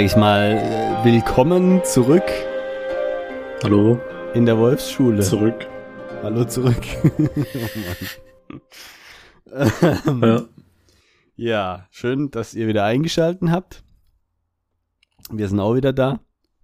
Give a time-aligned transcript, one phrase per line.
[0.00, 2.22] sage ich mal, äh, willkommen zurück
[3.62, 4.00] Hallo,
[4.32, 5.20] in der Wolfsschule.
[5.20, 5.66] zurück.
[6.22, 6.80] Hallo zurück.
[10.06, 10.24] oh.
[10.24, 10.42] Ja,
[11.36, 13.82] Ja, schön, dass ihr wieder eingeschalten habt.
[15.30, 16.20] Wir sind auch wieder da.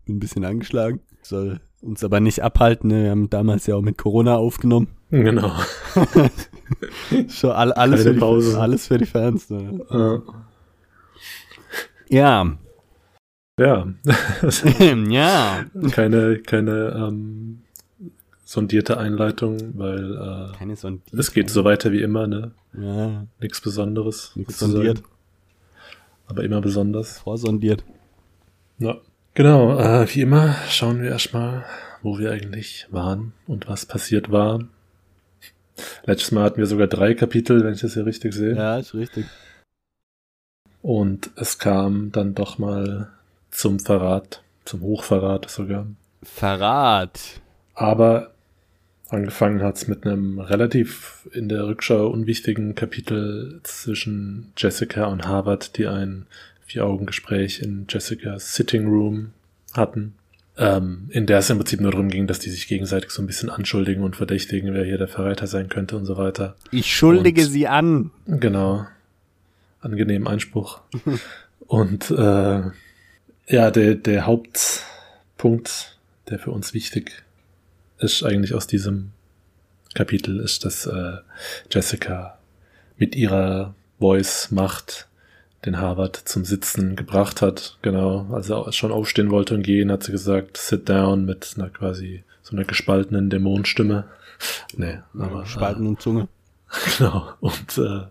[0.07, 1.01] Bin ein bisschen angeschlagen.
[1.21, 2.89] Soll uns aber nicht abhalten.
[2.89, 3.03] Ne?
[3.03, 4.97] Wir haben damals ja auch mit Corona aufgenommen.
[5.11, 5.53] genau.
[7.29, 9.51] Schon all, alles, für die, alles für die Fans.
[9.51, 10.23] Ne?
[12.09, 12.57] Äh, Ja,
[13.59, 13.87] ja,
[15.09, 15.65] ja.
[15.91, 17.63] keine, keine ähm,
[18.45, 20.15] sondierte Einleitung, weil
[20.53, 21.19] äh, Keine Sondier.
[21.19, 22.53] es geht so weiter wie immer, ne?
[22.79, 24.33] Ja, Nichts Besonderes.
[24.35, 25.03] nichts sondiert.
[26.29, 27.19] Aber immer besonders.
[27.21, 27.85] Vorsondiert.
[28.79, 28.97] Ja.
[29.35, 31.65] Genau, äh, wie immer schauen wir erstmal,
[32.03, 34.61] wo wir eigentlich waren und was passiert war.
[36.05, 38.55] Letztes Mal hatten wir sogar drei Kapitel, wenn ich das hier richtig sehe.
[38.57, 39.27] Ja, ist richtig.
[40.83, 43.11] Und es kam dann doch mal
[43.57, 45.87] zum Verrat, zum Hochverrat sogar.
[46.23, 47.41] Verrat.
[47.75, 48.33] Aber
[49.09, 55.87] angefangen hat's mit einem relativ in der Rückschau unwichtigen Kapitel zwischen Jessica und Harvard, die
[55.87, 56.27] ein
[56.67, 59.31] Vier-Augen-Gespräch in Jessicas Sitting Room
[59.73, 60.15] hatten.
[60.59, 63.27] Ähm, in der es im Prinzip nur darum ging, dass die sich gegenseitig so ein
[63.27, 66.57] bisschen anschuldigen und verdächtigen, wer hier der Verräter sein könnte und so weiter.
[66.73, 68.11] Ich schuldige Und- sie an.
[68.27, 68.87] Genau.
[69.81, 70.81] Angenehmen Einspruch.
[71.69, 72.63] Und äh,
[73.47, 77.25] ja, der, der Hauptpunkt, der für uns wichtig
[77.99, 79.13] ist, eigentlich aus diesem
[79.95, 81.19] Kapitel, ist, dass äh,
[81.71, 82.39] Jessica
[82.97, 85.09] mit ihrer Voice-Macht
[85.65, 87.79] den Harvard zum Sitzen gebracht hat.
[87.83, 91.71] Genau, als er schon aufstehen wollte und gehen, hat sie gesagt, sit down mit einer
[91.71, 94.05] quasi so einer gespaltenen Dämonenstimme.
[94.77, 96.29] Nee, aber Spalten und Zunge.
[96.99, 97.33] Genau.
[97.41, 98.07] Und äh,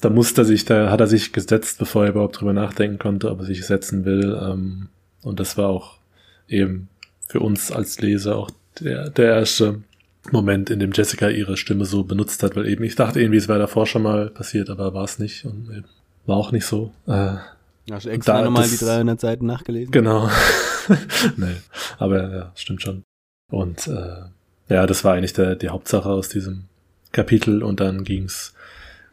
[0.00, 3.30] da musste er sich, da hat er sich gesetzt, bevor er überhaupt drüber nachdenken konnte,
[3.30, 4.38] ob er sich setzen will.
[4.42, 4.88] Ähm,
[5.22, 5.98] und das war auch
[6.48, 6.88] eben
[7.28, 8.50] für uns als Leser auch
[8.80, 9.82] der, der erste
[10.32, 13.48] Moment, in dem Jessica ihre Stimme so benutzt hat, weil eben ich dachte irgendwie, es
[13.48, 15.84] wäre davor schon mal passiert, aber war es nicht und eben
[16.26, 16.92] war auch nicht so.
[17.06, 17.36] Äh,
[17.90, 19.90] Hast du extra Da- nochmal die 300 Seiten nachgelesen?
[19.90, 20.28] Genau.
[21.36, 21.56] nee,
[21.98, 23.02] aber ja, stimmt schon.
[23.50, 24.16] Und äh,
[24.68, 26.64] ja, das war eigentlich der, die Hauptsache aus diesem
[27.12, 28.54] Kapitel und dann ging's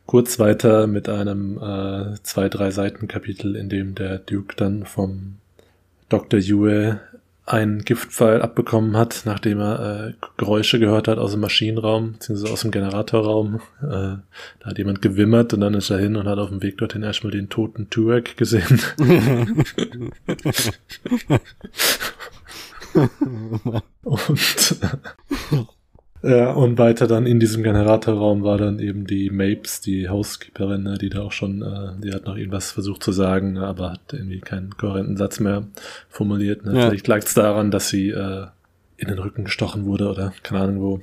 [0.08, 5.36] kurz weiter mit einem äh, zwei, drei Seiten Kapitel, in dem der Duke dann vom
[6.10, 6.40] Dr.
[6.40, 7.00] Yue
[7.46, 12.62] einen Giftpfeil abbekommen hat, nachdem er äh, Geräusche gehört hat aus dem Maschinenraum, beziehungsweise aus
[12.62, 13.62] dem Generatorraum.
[13.82, 14.18] Äh,
[14.60, 17.04] da hat jemand gewimmert und dann ist er hin und hat auf dem Weg dorthin
[17.04, 18.82] erstmal den toten Turek gesehen.
[24.04, 24.80] Und
[26.24, 30.98] ja, und weiter dann in diesem Generatorraum war dann eben die Mapes, die Housekeeperin, ne,
[30.98, 34.40] die da auch schon, äh, die hat noch irgendwas versucht zu sagen, aber hat irgendwie
[34.40, 35.64] keinen kohärenten Satz mehr
[36.10, 36.66] formuliert.
[36.66, 36.78] Ne.
[36.80, 36.90] Ja.
[36.90, 38.46] Vielleicht lag es daran, dass sie äh,
[38.98, 41.02] in den Rücken gestochen wurde oder keine Ahnung wo.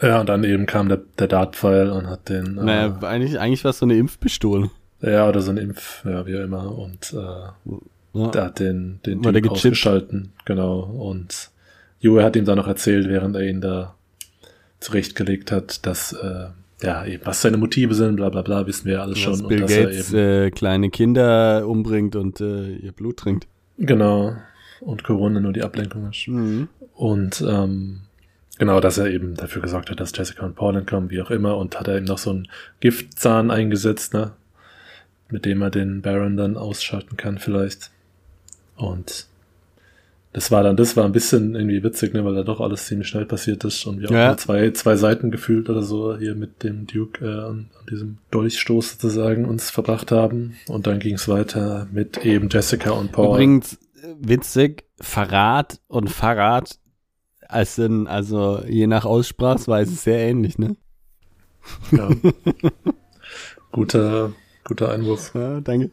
[0.00, 3.62] Ja, und dann eben kam der, der Dartpfeil und hat den, äh, Naja, eigentlich, eigentlich
[3.62, 4.70] war es so eine Impfpistole.
[5.00, 8.28] ja, oder so ein Impf, ja, wie auch immer, und äh, Ja.
[8.30, 9.48] der hat den, den gechippt?
[9.50, 10.80] ausgeschalten, genau.
[10.80, 11.50] Und
[12.00, 13.94] Joe hat ihm dann noch erzählt, während er ihn da
[14.82, 16.46] zurechtgelegt hat, dass, äh,
[16.82, 19.48] ja, eben, was seine Motive sind, bla bla bla, wissen wir alles Dass schon.
[19.48, 23.46] Bill und dass er Gates eben, äh, kleine Kinder umbringt und äh, ihr Blut trinkt.
[23.78, 24.36] genau,
[24.80, 26.28] und Corona nur die Ablenkung ist.
[26.94, 28.00] Und ähm,
[28.58, 31.56] genau, dass er eben dafür gesorgt hat, dass Jessica und Paul entkommen, wie auch immer,
[31.56, 32.48] und hat er ihm noch so einen
[32.80, 34.32] Giftzahn eingesetzt, ne?
[35.30, 37.90] Mit dem er den Baron dann ausschalten kann, vielleicht.
[38.76, 39.26] Und
[40.32, 43.06] das war dann, das war ein bisschen irgendwie witzig, ne, weil da doch alles ziemlich
[43.08, 44.28] schnell passiert ist und wir auch Ja.
[44.28, 48.18] nur zwei, zwei Seiten gefühlt oder so hier mit dem Duke äh, an, an diesem
[48.30, 50.56] Dolchstoß sozusagen uns verbracht haben.
[50.68, 53.34] Und dann ging es weiter mit eben Jessica und Paul.
[53.36, 53.78] Übrigens,
[54.20, 56.78] witzig, Verrat und Fahrrad,
[57.46, 60.76] als sind, also je nach Aussprachsweise sehr ähnlich, ne?
[61.90, 62.08] Ja.
[63.70, 64.32] guter,
[64.64, 65.32] guter Einwurf.
[65.34, 65.90] Ja, danke.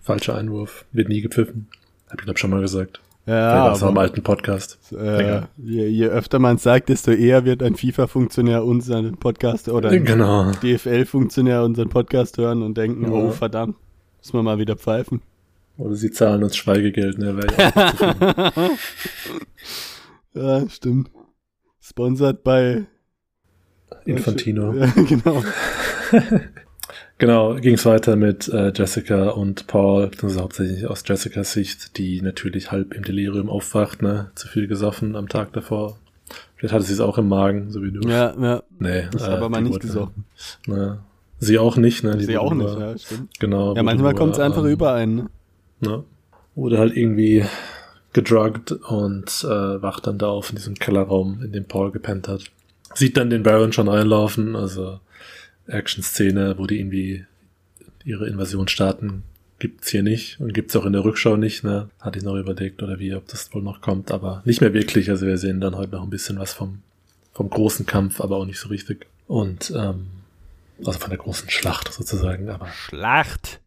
[0.00, 0.84] Falscher Einwurf.
[0.92, 1.68] Wird nie gepfiffen.
[2.08, 3.00] Hab ich glaube schon mal gesagt.
[3.24, 4.78] Ja, das war im alten Podcast.
[4.92, 9.90] äh, je, je öfter man es sagt, desto eher wird ein FIFA-Funktionär unseren Podcast oder
[9.90, 10.50] ein Genau.
[10.62, 13.10] DFL-Funktionär unseren Podcast hören und denken, Ja.
[13.10, 13.76] oh verdammt,
[14.18, 15.22] müssen wir mal wieder pfeifen.
[15.78, 17.36] Oder sie zahlen uns Schweigegeld, ne?
[17.36, 18.78] Wär ich auch zufrieden.
[20.34, 21.10] Ja, stimmt.
[21.80, 22.86] Sponsored bei
[24.04, 24.72] Infantino.
[24.74, 25.42] Ja, genau.
[27.22, 32.20] Genau, ging es weiter mit äh, Jessica und Paul, beziehungsweise hauptsächlich aus Jessicas Sicht, die
[32.20, 34.32] natürlich halb im Delirium aufwacht, ne?
[34.34, 35.96] Zu viel gesoffen am Tag davor.
[36.56, 38.00] Vielleicht hatte sie es auch im Magen, so wie du.
[38.08, 38.64] Ja, ja.
[38.80, 40.24] Nee, Ich äh, habe aber die nicht gesoffen.
[40.66, 40.98] Ne,
[41.38, 42.16] sie auch nicht, ne?
[42.16, 43.38] Die Sie auch nicht, ja, stimmt.
[43.38, 43.76] Genau.
[43.76, 45.28] Ja, manchmal kommt es einfach ähm, überein, ne?
[45.78, 46.04] Ne?
[46.56, 47.44] wurde halt irgendwie
[48.12, 52.46] gedruggt und äh, wacht dann da auf in diesem Kellerraum, in dem Paul gepennt hat.
[52.94, 54.98] Sieht dann den Baron schon reinlaufen, also
[55.66, 57.24] Action-Szene, wo die irgendwie
[58.04, 59.22] ihre Invasion starten,
[59.58, 61.88] gibt's hier nicht und gibt's auch in der Rückschau nicht, ne?
[62.00, 65.08] Hatte ich noch überlegt oder wie, ob das wohl noch kommt, aber nicht mehr wirklich.
[65.08, 66.82] Also wir sehen dann heute noch ein bisschen was vom,
[67.32, 69.06] vom großen Kampf, aber auch nicht so richtig.
[69.28, 70.06] Und ähm,
[70.84, 72.66] also von der großen Schlacht sozusagen, aber.
[72.68, 73.60] Schlacht!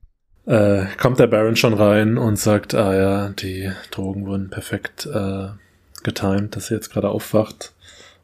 [0.45, 5.47] Äh, kommt der Baron schon rein und sagt, ah ja, die Drogen wurden perfekt äh,
[6.03, 7.73] getimed, dass er jetzt gerade aufwacht.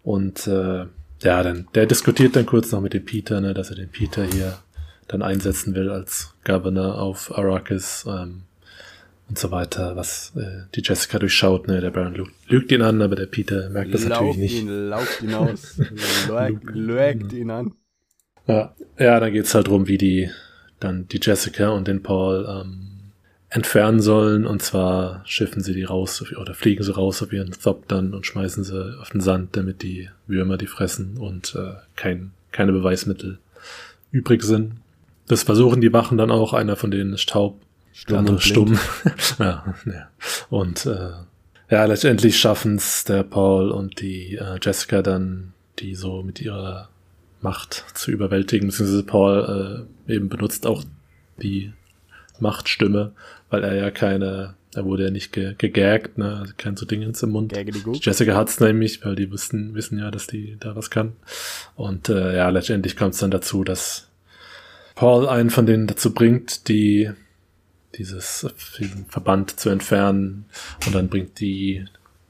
[0.04, 0.86] Und äh,
[1.22, 4.24] ja, dann, der diskutiert dann kurz noch mit dem Peter, ne, dass er den Peter
[4.24, 4.58] hier
[5.08, 8.44] dann einsetzen will als Governor auf Arrakis ähm,
[9.30, 11.68] und so weiter, was äh, die Jessica durchschaut.
[11.68, 11.82] Ne?
[11.82, 14.62] Der Baron lügt, lügt ihn an, aber der Peter merkt das natürlich nicht.
[14.62, 15.80] Ihn, lauft ihn aus,
[16.74, 17.74] lügt ihn an.
[18.48, 20.30] Ja, ja dann geht's halt drum, wie die
[20.80, 22.91] dann die Jessica und den Paul ähm,
[23.52, 24.48] entfernen sollen.
[24.48, 27.54] Und zwar schiffen sie die raus oder fliegen sie raus auf ihren
[27.88, 32.32] dann und schmeißen sie auf den Sand, damit die Würmer die fressen und äh, kein,
[32.52, 33.38] keine Beweismittel
[34.12, 34.74] übrig sind.
[35.28, 36.54] Das versuchen die Wachen dann auch.
[36.54, 37.62] Einer von denen ist taub,
[37.94, 38.80] Stumm der andere und stumm.
[39.40, 40.10] ja, ja.
[40.50, 41.12] Und äh,
[41.70, 46.90] ja, letztendlich schaffen es der Paul und die äh, Jessica dann, die so mit ihrer
[47.42, 50.84] Macht zu überwältigen, beziehungsweise Paul äh, eben benutzt auch
[51.42, 51.74] die
[52.40, 53.14] Machtstimme,
[53.52, 57.04] weil er ja keine, er wurde ja nicht ge gegaggt, ne, also kein so Ding
[57.04, 57.54] ins im Mund.
[58.02, 61.14] Jessica hat's nämlich, weil die wissen, wissen ja, dass die da was kann.
[61.76, 64.08] Und äh, ja, letztendlich kommt es dann dazu, dass
[64.96, 67.12] Paul einen von denen dazu bringt, die
[67.96, 68.48] dieses
[68.80, 70.46] diesen Verband zu entfernen
[70.86, 71.86] und dann bringt die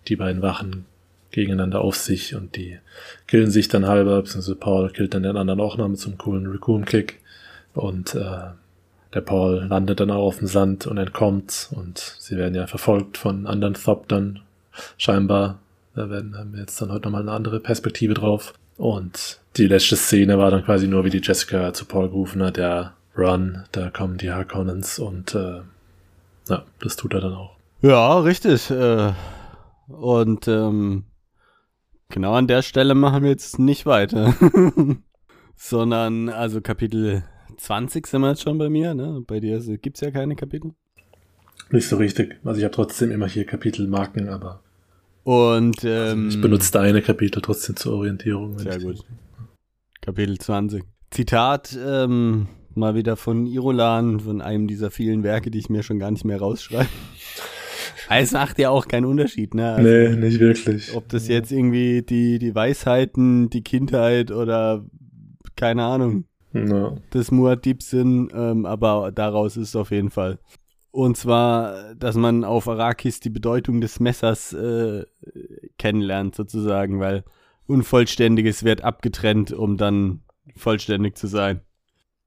[0.07, 0.85] die beiden Wachen
[1.29, 2.79] gegeneinander auf sich und die
[3.27, 6.17] killen sich dann halber, beziehungsweise Paul killt dann den anderen auch noch mit so einem
[6.17, 7.19] coolen Raccoon-Kick
[7.73, 8.49] und äh,
[9.13, 13.17] der Paul landet dann auch auf dem Sand und entkommt und sie werden ja verfolgt
[13.17, 14.39] von anderen Thoptern
[14.97, 15.59] scheinbar.
[15.95, 18.53] Da werden haben wir jetzt dann heute nochmal eine andere Perspektive drauf.
[18.77, 22.57] Und die letzte Szene war dann quasi nur, wie die Jessica zu Paul gerufen hat,
[22.57, 25.61] der Run, da kommen die Harkonnens und äh,
[26.47, 27.57] ja, das tut er dann auch.
[27.81, 28.71] Ja, richtig.
[28.71, 29.11] Äh,
[29.87, 31.03] und ähm,
[32.09, 34.33] genau an der Stelle machen wir jetzt nicht weiter.
[35.57, 37.23] Sondern, also Kapitel
[37.61, 39.21] 20 sind wir jetzt schon bei mir, ne?
[39.25, 40.71] Bei dir gibt's ja keine Kapitel.
[41.69, 42.37] Nicht so richtig.
[42.43, 44.61] Also ich habe trotzdem immer hier Kapitelmarken, aber
[45.23, 48.57] Und ähm, ich benutze deine Kapitel trotzdem zur Orientierung.
[48.57, 48.97] Sehr ich- gut.
[50.01, 50.83] Kapitel 20.
[51.11, 55.99] Zitat ähm, mal wieder von Irolan, von einem dieser vielen Werke, die ich mir schon
[55.99, 56.89] gar nicht mehr rausschreibe.
[58.13, 59.71] Es macht ja auch keinen Unterschied, ne?
[59.73, 60.93] Also, Nee, nicht wirklich.
[60.93, 64.83] Ob das jetzt irgendwie die, die Weisheiten, die Kindheit oder
[65.55, 66.95] keine Ahnung, Ja.
[67.13, 70.39] des Muad'Dib sind, ähm, aber daraus ist auf jeden Fall.
[70.91, 75.05] Und zwar, dass man auf Arrakis die Bedeutung des Messers äh,
[75.77, 77.23] kennenlernt, sozusagen, weil
[77.67, 80.21] Unvollständiges wird abgetrennt, um dann
[80.57, 81.61] vollständig zu sein.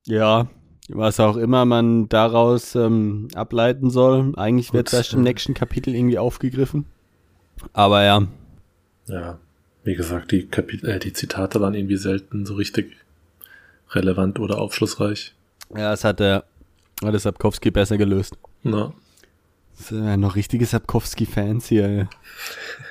[0.06, 0.48] Ja,
[0.88, 4.32] was auch immer man daraus ähm, ableiten soll.
[4.36, 6.86] Eigentlich wird das im nächsten Kapitel irgendwie aufgegriffen.
[7.72, 8.26] Aber ja,
[9.06, 9.38] Ja,
[9.84, 12.96] wie gesagt, die, Kapit äh, die Zitate waren irgendwie selten so richtig
[13.94, 15.34] relevant oder aufschlussreich.
[15.70, 16.44] ja, das hat der,
[17.02, 18.36] hat der Sapkowski besser gelöst.
[18.62, 18.92] Na.
[19.76, 21.84] Das sind ja noch richtige Sapkowski-Fans hier.
[21.88, 22.06] ey.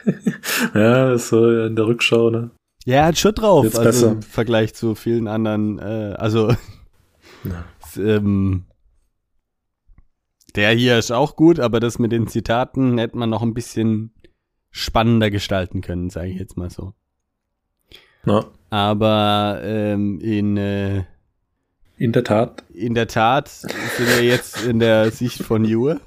[0.74, 2.51] Ja, ist so in der Rückschau, ne?
[2.86, 4.12] Ja, er hat schon drauf, Jetzt also besser.
[4.12, 6.50] im Vergleich zu vielen anderen, äh, also
[7.45, 7.63] Ja.
[7.81, 8.65] s- ähm,
[10.55, 14.13] der hier ist auch gut, aber das mit den Zitaten hätte man noch ein bisschen
[14.72, 16.93] spannender gestalten können, sage ich jetzt mal so.
[18.25, 21.03] Na, Aber ähm, in, äh,
[21.96, 22.63] in der Tat.
[22.74, 23.70] in der Tat sind
[24.18, 26.01] wir jetzt in der Sicht von Jue.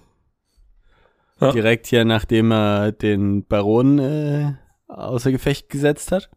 [1.41, 1.53] Ja.
[1.53, 4.55] Direkt hier, nachdem er den Baron äh,
[4.89, 6.29] außer Gefecht gesetzt hat.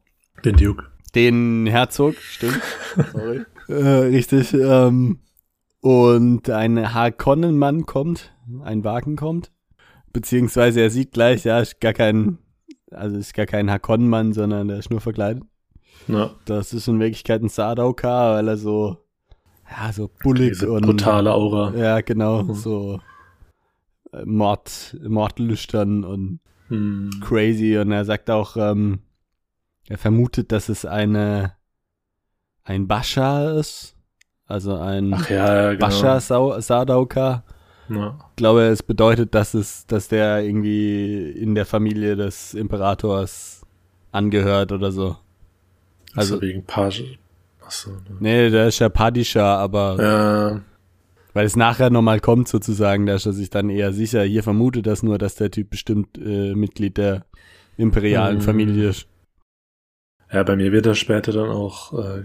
[0.45, 0.85] Den Duke.
[1.15, 2.61] Den Herzog, stimmt.
[3.11, 3.45] Sorry.
[3.67, 4.53] äh, richtig.
[4.53, 5.21] Ähm,
[5.81, 9.51] und ein Harkonnenmann kommt, ein Wagen kommt.
[10.13, 12.37] Beziehungsweise er sieht gleich, ja, ist gar kein,
[12.91, 15.41] also ist gar kein Harkonnenmann, sondern der ist nur verkleidet.
[16.09, 18.97] Na, Das ist in Wirklichkeit ein Sardaukar, weil er so,
[19.69, 20.81] ja, so bullig diese und.
[20.81, 21.73] brutale Aura.
[21.75, 22.53] Ja, genau, Mhm.
[22.55, 22.99] so
[24.11, 26.39] äh, Mord, Mordlüstern und
[26.69, 27.09] Hm.
[27.21, 28.99] crazy und er sagt auch, ähm,
[29.87, 31.53] er vermutet, dass es eine
[32.63, 33.95] ein Bascha ist,
[34.45, 35.79] also ein Ach ja, ja, genau.
[35.87, 37.43] Bascha Sau Sardauka.
[37.87, 43.65] Na, Ich glaube, es bedeutet, dass es, dass der irgendwie in der Familie des Imperators
[44.11, 45.17] angehört oder so.
[46.15, 47.17] Also Also, wegen Page.
[47.65, 47.99] Achso, ne.
[48.19, 50.61] nee, der ist ja Padisha, aber Ja,
[51.33, 54.23] Weil es nachher nochmal kommt sozusagen, da ist er sich dann eher sicher.
[54.23, 57.25] Hier vermutet das nur, dass der Typ bestimmt äh, Mitglied der
[57.77, 58.41] imperialen Mhm.
[58.41, 59.05] Familie ist.
[60.31, 62.23] Ja, bei mir wird er später dann auch äh,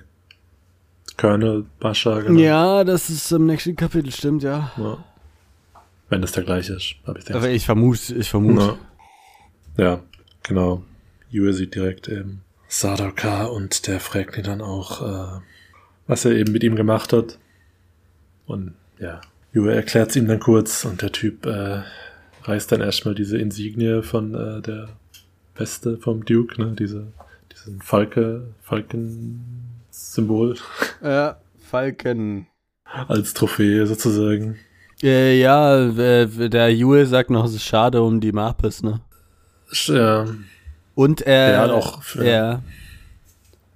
[1.16, 2.40] Colonel Bascha genannt.
[2.40, 4.72] Ja, das ist im nächsten Kapitel, stimmt, ja.
[4.76, 5.04] Ja.
[6.08, 7.54] Wenn das der gleiche ist, habe ich Aber gedacht.
[7.56, 8.78] ich vermute, ich vermute.
[9.78, 9.84] Ja.
[9.84, 10.00] ja,
[10.42, 10.82] genau.
[11.30, 15.40] Yue sieht direkt eben Sadoka und der fragt ihn dann auch, äh,
[16.06, 17.38] was er eben mit ihm gemacht hat.
[18.46, 19.20] Und ja,
[19.52, 21.82] Yue erklärt es ihm dann kurz und der Typ äh,
[22.42, 24.88] reißt dann erstmal diese Insignie von äh, der
[25.56, 27.06] Weste vom Duke, ne, diese,
[27.52, 30.56] diesen Falke, Falken-Symbol
[31.02, 32.46] Ja, Falken.
[33.08, 34.58] als Trophäe sozusagen.
[35.02, 39.00] Äh, ja, äh, der Jule sagt noch, es ist schade um die Marpes, ne?
[39.86, 40.26] Ja,
[40.94, 41.52] Und er.
[41.52, 42.62] Ja, auch für- Ja.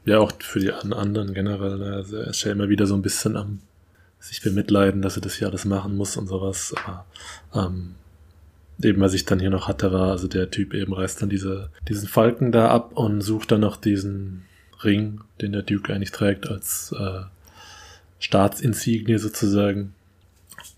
[0.04, 1.76] Ja, auch für die an- anderen generell.
[1.78, 1.92] Ne?
[1.96, 3.60] Also er ist ja immer wieder so ein bisschen am
[4.20, 6.74] sich bemitleiden, dass er das hier alles machen muss und sowas.
[6.84, 7.04] Aber
[7.54, 7.94] ähm,
[8.82, 11.70] eben was ich dann hier noch hatte, war, also der Typ eben reißt dann diese,
[11.88, 14.44] diesen Falken da ab und sucht dann noch diesen
[14.82, 17.20] Ring, den der Duke eigentlich trägt, als äh,
[18.18, 19.94] Staatsinsignie sozusagen.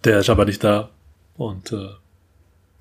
[0.05, 0.91] Der ist aber nicht da.
[1.37, 1.89] Und äh,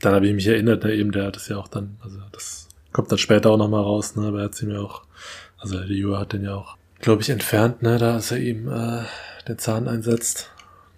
[0.01, 2.68] dann habe ich mich erinnert, ne, eben der hat das ja auch dann, also das
[2.93, 5.03] kommt dann später auch nochmal raus, ne, aber er hat sie mir auch,
[5.58, 8.67] also der Jure hat den ja auch, glaube ich, entfernt, ne, da als er ihm
[8.67, 9.01] äh,
[9.48, 10.50] den Zahn einsetzt.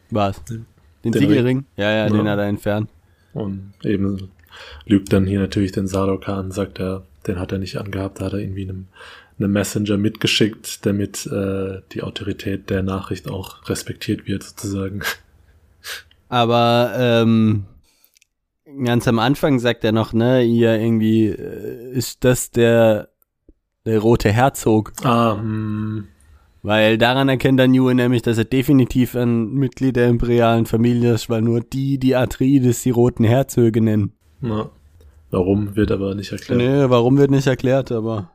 [0.09, 0.43] Was?
[0.45, 0.65] Den-
[1.03, 1.65] Den, den Siegelring?
[1.77, 2.31] Ja, ja, den Ja.
[2.33, 2.89] hat er entfernt.
[3.33, 4.29] Und eben
[4.85, 8.25] lügt dann hier natürlich den Sadoka an, sagt er, den hat er nicht angehabt, da
[8.25, 8.87] hat er irgendwie einem,
[9.39, 15.01] einem Messenger mitgeschickt, damit äh, die Autorität der Nachricht auch respektiert wird, sozusagen.
[16.29, 17.65] Aber ähm,
[18.83, 23.09] ganz am Anfang sagt er noch, ne, ihr irgendwie, äh, ist das der,
[23.85, 24.93] der rote Herzog?
[25.03, 26.07] Ah, hm,
[26.63, 31.29] Weil daran erkennt dann Ewan nämlich, dass er definitiv ein Mitglied der imperialen Familie ist,
[31.29, 34.13] weil nur die, die Atreides die roten Herzöge nennen.
[34.41, 34.69] na,
[35.31, 36.59] warum, wird aber nicht erklärt.
[36.59, 38.31] Nee, warum wird nicht erklärt, aber.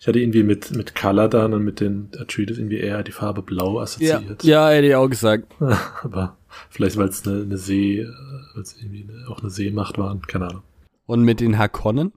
[0.00, 3.76] Ich hatte irgendwie mit, mit Kaladan und mit den Atreides irgendwie eher die Farbe blau
[3.76, 4.44] Ja, assoziiert.
[4.44, 5.46] ja, hätte ich auch gesagt.
[6.02, 6.36] aber
[6.68, 8.08] vielleicht, weil es eine, eine See, äh,
[8.54, 10.62] weil es irgendwie eine, auch eine Seemacht waren, keine Ahnung.
[11.06, 12.12] Und mit den Hakonnen?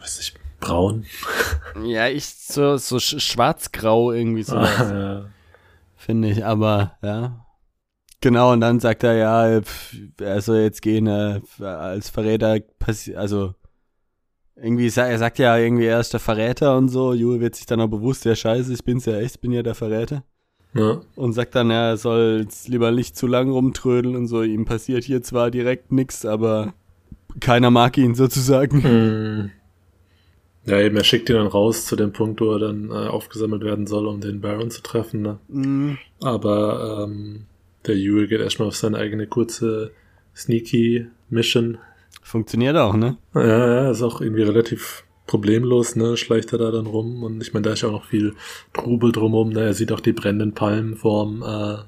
[0.00, 1.04] Weiß nicht, braun.
[1.84, 5.24] Ja, ich so, so sch schwarz-grau irgendwie so, ja.
[5.96, 7.46] finde ich, aber ja.
[8.20, 12.58] Genau, und dann sagt er, ja, pf, er soll jetzt gehen, äh, als Verräter
[13.16, 13.54] also
[14.54, 17.66] irgendwie, sa er sagt ja irgendwie, er ist der Verräter und so, Jule wird sich
[17.66, 20.24] dann auch bewusst, ja scheiße, ich bin's ja echt, ich bin ja der Verräter.
[20.74, 21.00] Ja.
[21.16, 25.04] Und sagt dann, ja, er soll lieber nicht zu lang rumtrödeln und so, ihm passiert
[25.04, 26.74] hier zwar direkt nix, aber
[27.40, 28.82] keiner mag ihn sozusagen.
[28.82, 29.50] Hm.
[30.64, 33.64] Ja, eben, er schickt ihn dann raus zu dem Punkt, wo er dann äh, aufgesammelt
[33.64, 35.22] werden soll, um den Baron zu treffen.
[35.22, 35.38] Ne?
[35.48, 35.98] Mhm.
[36.20, 37.46] Aber ähm,
[37.86, 39.90] der Yule geht erstmal auf seine eigene kurze
[40.36, 41.78] Sneaky Mission.
[42.22, 43.16] Funktioniert auch, ne?
[43.34, 46.18] Ja, ja, ist auch irgendwie relativ problemlos, ne?
[46.18, 47.22] Schleicht er da dann rum.
[47.22, 48.34] Und ich meine, da ist ja auch noch viel
[48.74, 49.48] Trubel drumherum.
[49.48, 49.62] Ne?
[49.62, 51.78] Er sieht auch die brennenden Palmen vorm, äh,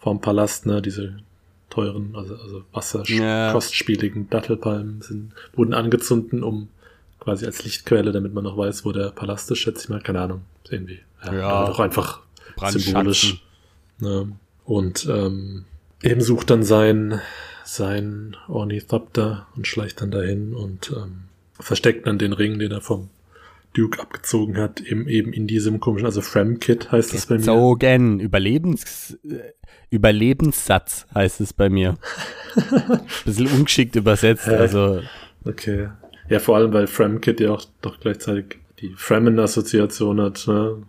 [0.00, 0.80] vorm Palast, ne?
[0.80, 1.18] Diese
[1.68, 2.72] teuren, also, also Ja.
[2.72, 6.68] wasserkostspieligen Dattelpalmen sind, wurden angezündet, um
[7.20, 10.00] quasi als Lichtquelle, damit man noch weiß, wo der Palast ist, schätze ich mal.
[10.00, 10.40] Keine Ahnung.
[10.70, 11.00] Irgendwie.
[11.26, 11.66] Ja, Ja.
[11.66, 12.20] Doch einfach
[12.68, 13.44] symbolisch.
[13.98, 14.32] Ne?
[14.64, 15.66] Und ähm,
[16.02, 17.20] eben sucht dann sein,
[17.64, 21.24] sein Ornithopter und schleicht dann dahin und ähm,
[21.60, 23.10] versteckt dann den Ring, den er vom
[23.74, 27.42] Duke abgezogen hat, eben, eben in diesem komischen, also Fram-Kit heißt das bei mir.
[27.42, 29.52] Zogen, Überlebens, äh,
[29.90, 31.96] Überlebenssatz heißt es bei mir.
[33.24, 35.00] Bisschen ungeschickt übersetzt, also
[35.44, 35.88] Okay.
[36.28, 40.44] Ja, vor allem, weil Fram-Kit ja auch doch gleichzeitig die Fremen-Assoziation hat.
[40.46, 40.82] Ne?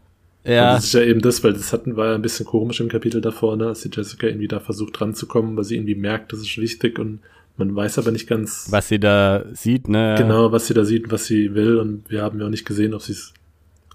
[0.45, 2.79] ja, Und das ist ja eben das, weil das hatten, war ja ein bisschen komisch
[2.79, 5.75] im Kapitel davor, ne, als die Jessica irgendwie da versucht dran zu kommen, weil sie
[5.75, 7.19] irgendwie merkt, das ist wichtig und
[7.57, 10.15] man weiß aber nicht ganz was sie da sieht, ne?
[10.17, 12.93] genau, was sie da sieht, was sie will und wir haben ja auch nicht gesehen,
[12.93, 13.33] ob sie es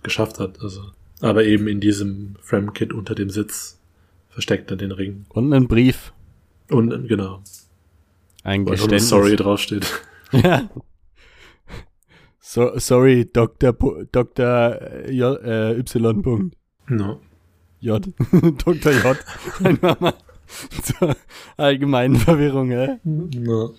[0.02, 0.61] geschafft hat.
[0.62, 0.81] Also,
[1.21, 3.79] aber eben in diesem Frame-Kit unter dem Sitz
[4.29, 5.26] versteckt er den Ring.
[5.31, 6.12] Und einen Brief,
[6.71, 7.43] Und genau,
[8.45, 9.09] ein wo Geständnis.
[9.09, 9.87] Sorry draufsteht.
[10.33, 10.71] Ja.
[12.38, 13.71] So, sorry, Dr.
[13.73, 15.09] Pu- Dr.
[15.11, 16.23] J, äh, Y.
[16.23, 16.57] Punkt.
[16.88, 17.21] No.
[17.81, 18.07] J.
[18.64, 18.93] Dr.
[18.93, 19.17] J.
[19.64, 20.14] Einfach mal
[20.83, 21.17] zur
[21.57, 22.99] allgemeinen Verwirrung, hä?
[23.05, 23.75] No.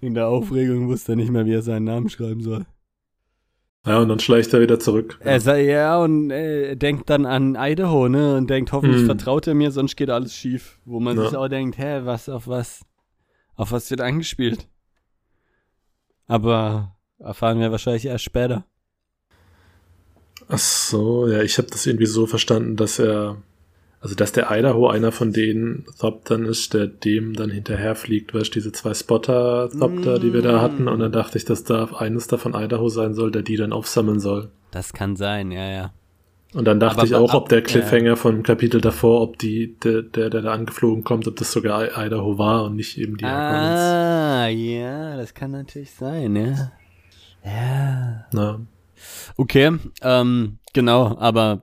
[0.00, 2.66] In der Aufregung wusste er nicht mehr, wie er seinen Namen schreiben soll.
[3.86, 5.18] Ja, und dann schleicht er wieder zurück.
[5.20, 8.36] Er sagt, ja, und äh, denkt dann an Idaho, ne?
[8.36, 9.06] Und denkt, hoffentlich Hm.
[9.06, 10.78] vertraut er mir, sonst geht alles schief.
[10.86, 11.24] Wo man Ja.
[11.28, 12.82] sich auch denkt, hä, was, auf was?
[13.56, 14.66] Auf was wird angespielt?
[16.26, 18.64] Aber erfahren wir wahrscheinlich erst später.
[20.48, 23.36] Ach so, ja, ich habe das irgendwie so verstanden, dass er,
[24.04, 28.52] Also, dass der Idaho einer von den Thoptern ist, der dem dann hinterherfliegt, weißt du,
[28.60, 30.88] diese zwei Spotter-Thopter, die wir da hatten.
[30.88, 34.20] Und dann dachte ich, dass da eines davon Idaho sein soll, der die dann aufsammeln
[34.20, 34.50] soll.
[34.72, 35.92] Das kann sein, ja, ja.
[36.52, 37.64] Und dann dachte Aber- ich auch, ob der ja.
[37.64, 41.96] Cliffhanger von Kapitel davor, ob die, der, der, der da angeflogen kommt, ob das sogar
[41.98, 43.80] Idaho war und nicht eben die Harkonnens.
[43.80, 46.72] Ah, ja, das kann natürlich sein, ja.
[47.42, 48.26] Ja.
[48.32, 48.60] Na,
[49.38, 51.62] Okay, ähm, genau, aber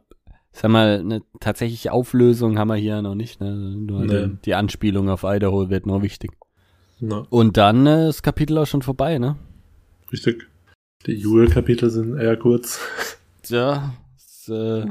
[0.61, 3.41] sag mal, eine tatsächliche Auflösung haben wir hier noch nicht.
[3.41, 3.55] Ne?
[3.55, 4.27] Nur Nee.
[4.27, 6.31] die, die Anspielung auf Idaho wird noch wichtig.
[6.99, 9.37] na, Und dann äh, ist das Kapitel auch schon vorbei, ne?
[10.11, 10.47] richtig.
[11.07, 12.79] Die Jule-Kapitel sind eher kurz.
[13.47, 14.85] Ja, es, äh,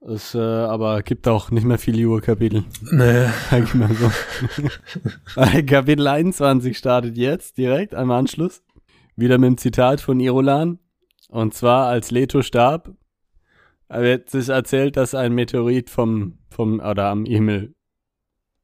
[0.00, 3.26] es äh, aber gibt auch nicht mehr viele Jura-Kapitel, Nee.
[3.50, 4.10] sag ich mal so.
[5.66, 8.62] Kapitel 21 startet jetzt direkt am Anschluss.
[9.16, 10.78] Wieder mit dem Zitat von Irolan.
[11.28, 12.92] Und zwar, als Leto starb,
[13.88, 17.74] wird sich erzählt, dass ein Meteorit vom, vom, oder am Himmel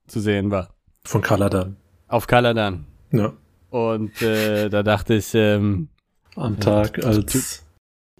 [0.07, 0.75] zu sehen war.
[1.05, 1.77] Von Kaladan.
[2.09, 2.87] Auf Kaladan.
[3.11, 3.33] Ja.
[3.71, 5.89] Und äh, da dachte ich, ähm,
[6.37, 7.65] Am Tag, als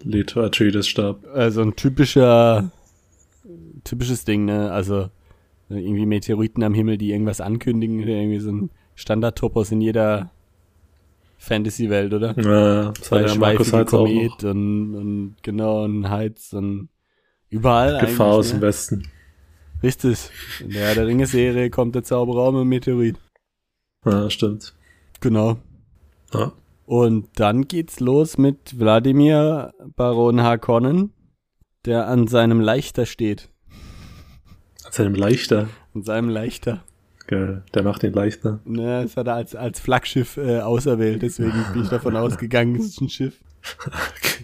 [0.01, 1.25] Leto Atreides starb.
[1.35, 2.71] äh, so ein typischer,
[3.83, 4.71] typisches Ding, ne?
[4.71, 5.09] Also
[5.69, 10.31] irgendwie Meteoriten am Himmel, die irgendwas ankündigen, irgendwie so ein Standardtopos in jeder
[11.37, 12.35] Fantasy-Welt, oder?
[12.39, 14.07] Ja, das hat ja Markus Zweischweifige Heitz auch noch.
[14.07, 16.89] Komet und, und genau, ein Heiz und
[17.53, 18.67] überall Gefahr aus dem ne?
[18.67, 19.07] Westen.
[19.81, 20.29] Richtig.
[20.59, 23.17] In der Herr der Ringe-Serie kommt der Zauberer mit dem Meteorit.
[24.05, 24.73] Ja, stimmt.
[25.19, 25.57] Genau.
[26.33, 26.53] Ja.
[26.85, 31.13] Und dann geht's los mit Wladimir Baron Harkonnen,
[31.85, 33.49] der an seinem Leichter steht.
[34.83, 35.69] An seinem Leichter.
[35.93, 36.83] An seinem Leichter.
[37.27, 37.63] Geil.
[37.73, 38.59] Der macht ihn leichter.
[38.65, 42.87] Ne, das hat er als, als Flaggschiff äh, auserwählt, deswegen bin ich davon ausgegangen, es
[42.87, 43.39] ist ein Schiff.
[43.85, 44.43] Okay.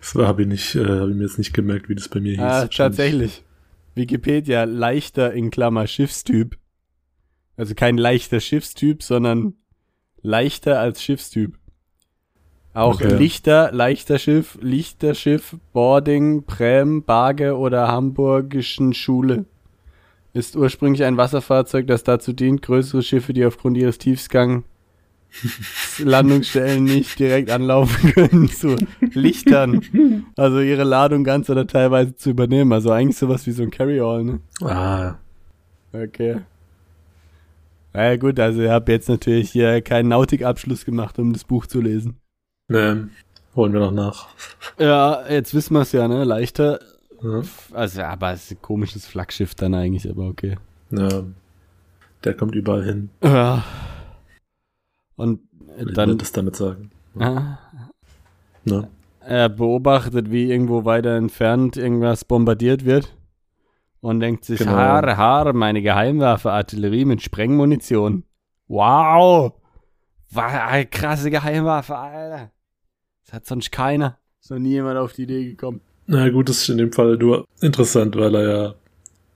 [0.00, 2.32] Das habe ich, nicht, äh, hab ich mir jetzt nicht gemerkt, wie das bei mir
[2.32, 2.40] hieß.
[2.40, 3.44] Ah, tatsächlich.
[3.94, 6.56] Wikipedia, leichter in Klammer Schiffstyp.
[7.56, 9.54] Also kein leichter Schiffstyp, sondern
[10.22, 11.58] leichter als Schiffstyp.
[12.72, 13.16] Auch Okay.
[13.16, 19.44] Lichter, leichter Schiff, Lichterschiff, Boarding, Präm, Barge oder Hamburgischen Schule.
[20.32, 24.64] Ist ursprünglich ein Wasserfahrzeug, das dazu dient, größere Schiffe, die aufgrund ihres Tiefgangs
[25.98, 28.76] Landungsstellen nicht direkt anlaufen können, zu
[29.12, 30.26] lichtern.
[30.36, 32.72] Also ihre Ladung ganz oder teilweise zu übernehmen.
[32.72, 34.40] Also eigentlich sowas wie so ein Carry-All, ne?
[34.62, 35.14] Ah,
[35.92, 36.40] Okay.
[37.92, 41.66] Na ja, gut, also ich habe jetzt natürlich hier keinen Nautikabschluss gemacht, um das Buch
[41.66, 42.20] zu lesen.
[42.68, 43.08] ne,
[43.56, 44.28] holen wir noch nach.
[44.78, 46.22] Ja, jetzt wissen wir es ja, ne?
[46.22, 46.78] Leichter.
[47.22, 47.42] Ja.
[47.72, 50.56] Also, aber es ist ein komisches Flaggschiff dann eigentlich, aber okay.
[50.90, 51.24] ja.
[52.22, 53.08] Der kommt überall hin.
[53.24, 53.64] Ja.
[55.20, 55.40] Und
[55.78, 56.90] Ich dann das damit sagen.
[57.18, 57.58] ah,
[58.64, 58.88] Ne?
[59.20, 63.14] er beobachtet, wie irgendwo weiter entfernt irgendwas bombardiert wird
[64.00, 64.72] und denkt sich, Genau.
[64.72, 68.24] Haar, Haar, meine Geheimwaffe, Artillerie mit Sprengmunition.
[68.68, 69.52] Wow!
[70.30, 72.50] War eine krasse Geheimwaffe, Alter.
[73.24, 74.18] Das hat sonst keiner.
[74.40, 75.80] Ist noch nie jemand auf die Idee gekommen.
[76.06, 78.74] Na gut, das ist in dem Fall nur interessant, weil er ja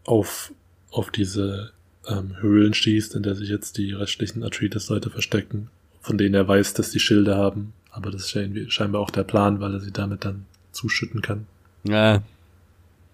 [0.07, 0.53] auf,
[0.91, 1.73] auf diese
[2.09, 5.69] ähm, Höhlen schießt, in der sich jetzt die restlichen Atreides-Leute verstecken,
[6.01, 7.73] von denen er weiß, dass die Schilde haben.
[7.91, 11.47] Aber das ist ja scheinbar auch der Plan, weil er sie damit dann zuschütten kann.
[11.85, 12.23] Ja.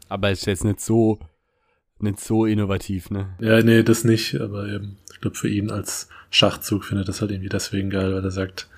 [0.08, 1.18] Aber ist jetzt nicht so,
[1.98, 3.28] nicht so innovativ, ne?
[3.40, 7.30] Ja, nee, das nicht, aber eben, ich glaube, für ihn als Schachzug findet das halt
[7.30, 8.68] irgendwie deswegen geil, weil er sagt,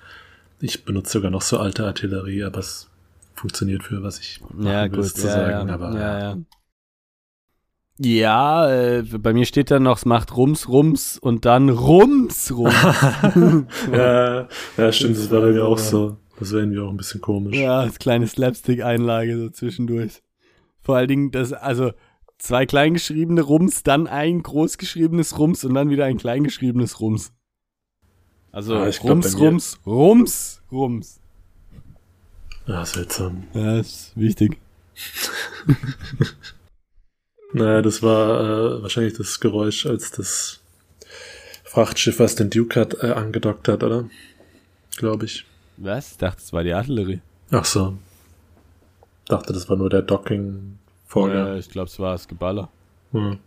[0.61, 2.88] ich benutze sogar noch so alte Artillerie, aber es
[3.35, 6.38] funktioniert für was ich machen Ja, will, gut, ja, sagen, ja, aber ja, ja.
[8.04, 12.74] Ja, äh, bei mir steht dann noch, es macht Rums, Rums und dann Rums, Rums.
[13.92, 16.16] ja, ja, stimmt, das war bei mir auch so.
[16.38, 17.56] Das wäre irgendwie auch ein bisschen komisch.
[17.56, 20.22] ja, als kleine Slapstick-Einlage so zwischendurch.
[20.80, 21.92] Vor allen Dingen, das, also
[22.38, 27.32] zwei kleingeschriebene Rums, dann ein großgeschriebenes Rums und dann wieder ein kleingeschriebenes Rums.
[28.50, 31.20] Also Ah, ich glaub, Rums, Rums, Rums, Rums.
[32.66, 33.44] Ja, seltsam.
[33.54, 34.58] Ja, ist wichtig.
[37.52, 40.60] Naja, das war äh, wahrscheinlich das Geräusch, als das
[41.64, 44.08] Frachtschiff, was den Duke hat, äh, angedockt hat, oder?
[44.96, 45.44] Glaube ich.
[45.76, 46.12] Was?
[46.12, 47.20] Ich dachte, es war die Artillerie.
[47.50, 47.96] Ach so.
[49.26, 51.46] Dachte, das war nur der Docking-Vorgang.
[51.46, 52.68] Ja, ich glaube, es war das Geballer.
[53.12, 53.38] Hm.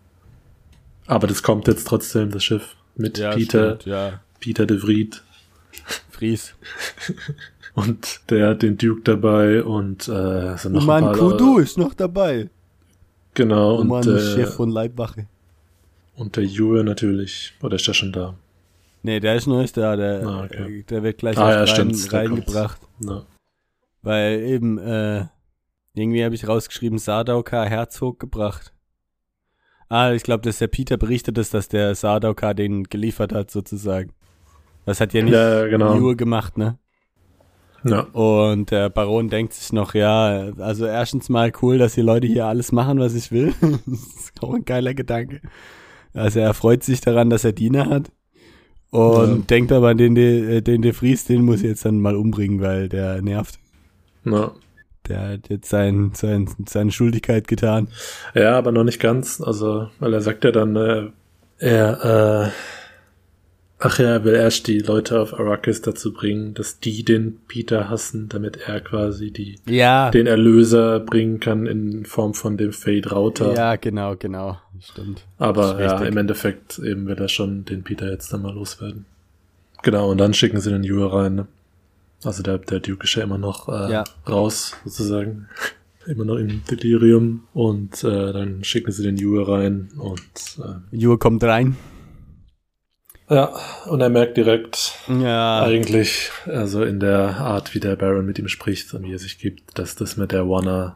[1.08, 2.76] Aber das kommt jetzt trotzdem, das Schiff.
[2.96, 4.22] Mit Ja, Peter, stimmt, ja.
[4.40, 5.22] Peter de Vried.
[6.10, 6.56] Fries.
[7.76, 11.58] Und der hat den Duke dabei und äh, sind noch Und mein ein paar Kudu
[11.58, 12.50] ist noch dabei.
[13.36, 15.28] Genau, Und und, äh, Chef von Leibwache.
[16.16, 17.54] und der Jure natürlich.
[17.62, 18.36] Oder ist der schon da?
[19.04, 19.96] Nee, der ist noch nicht da.
[19.96, 20.80] Der, Ah, okay.
[20.80, 22.82] äh, der wird gleich Ah, ja, rein, reingebracht.
[23.00, 23.26] Na.
[24.02, 25.26] Weil eben, äh,
[25.94, 28.74] irgendwie habe ich rausgeschrieben, Sardaukar Herzog gebracht.
[29.90, 34.12] Ah, ich glaube, dass der Peter berichtet ist, dass der Sardaukar den geliefert hat, sozusagen.
[34.86, 35.96] Das hat ja nicht Ja, genau.
[35.98, 36.80] Jure gemacht, ne?
[37.88, 38.02] Ja.
[38.14, 42.46] Und der Baron denkt sich noch, ja, also erstens mal cool, dass die Leute hier
[42.48, 43.54] alles machen, was ich will.
[43.62, 45.40] das ist auch ein geiler Gedanke.
[46.14, 48.12] Also er freut sich daran, dass er Diener hat.
[48.90, 49.44] Und Ja.
[49.50, 52.90] denkt aber, den, de, den De Vries, den muss ich jetzt dann mal umbringen, weil
[52.90, 53.60] der nervt.
[54.26, 54.52] ja.
[55.08, 57.90] Der hat jetzt sein, sein, seine Schuldigkeit getan.
[58.34, 59.40] Ja, aber noch nicht ganz.
[59.40, 61.04] Also, weil er sagt ja dann, äh,
[61.60, 62.50] er, äh,
[63.80, 67.90] ach ja, er will erst die Leute auf Arrakis dazu bringen, dass die den Peter
[67.90, 73.10] hassen, damit er quasi die, Ja, den Erlöser bringen kann in Form von dem Fade
[73.10, 73.54] Rauter.
[73.56, 74.58] ja, genau, genau.
[74.82, 75.26] Stimmt.
[75.38, 79.06] aber ja, im Endeffekt eben will er schon den Peter jetzt dann mal loswerden.
[79.84, 81.48] Genau, und dann schicken sie den Jure rein, ne?
[82.24, 84.04] Also der, der Duke ist ja immer noch äh, Ja.
[84.28, 85.48] raus, sozusagen.
[86.08, 87.44] immer noch im Delirium.
[87.54, 90.22] Und äh, dann schicken sie den Jure rein und
[90.60, 91.76] äh, Jure kommt rein.
[93.30, 93.54] Ja,
[93.88, 95.64] und er merkt direkt Ja.
[95.64, 99.38] eigentlich, also in der Art, wie der Baron mit ihm spricht und wie er sich
[99.40, 100.96] gibt, dass das mit der Wanna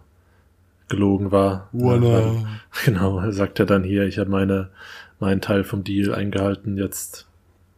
[0.90, 1.70] gelogen war.
[1.72, 2.20] Wanna.
[2.20, 2.34] Ja,
[2.86, 4.70] Genau, er sagt ja dann hier, ich habe meine,
[5.20, 7.28] meinen Teil vom Deal eingehalten, jetzt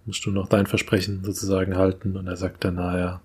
[0.05, 2.17] musst du noch dein Versprechen sozusagen halten.
[2.17, 3.21] Und er sagt dann, naja,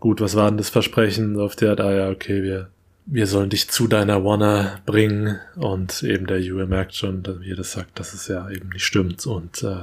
[0.00, 1.38] gut, was war denn das Versprechen?
[1.40, 2.68] Auf der Art, ah ja, okay, wir,
[3.06, 5.38] wir sollen dich zu deiner Wanna bringen.
[5.56, 8.68] Und eben der Yue merkt schon, dass, wie er das sagt, dass es ja eben
[8.70, 9.24] nicht stimmt.
[9.26, 9.76] Und äh,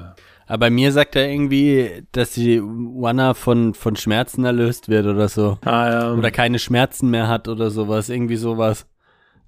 [0.47, 5.27] Aber bei mir sagt er irgendwie, dass die Wanna von, von Schmerzen erlöst wird oder
[5.27, 5.57] so.
[5.61, 8.09] ah ja, Oder keine Schmerzen mehr hat oder sowas.
[8.09, 8.85] Irgendwie sowas.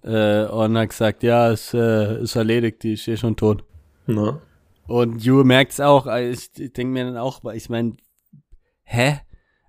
[0.04, 3.64] Äh, und er hat gesagt, ja, es äh, ist erledigt, die ist eh schon tot.
[4.08, 4.40] na,
[4.88, 6.08] Und Jure merkt's auch.
[6.08, 7.98] äh, Ich denke mir dann auch, ich meine,
[8.84, 9.20] hä?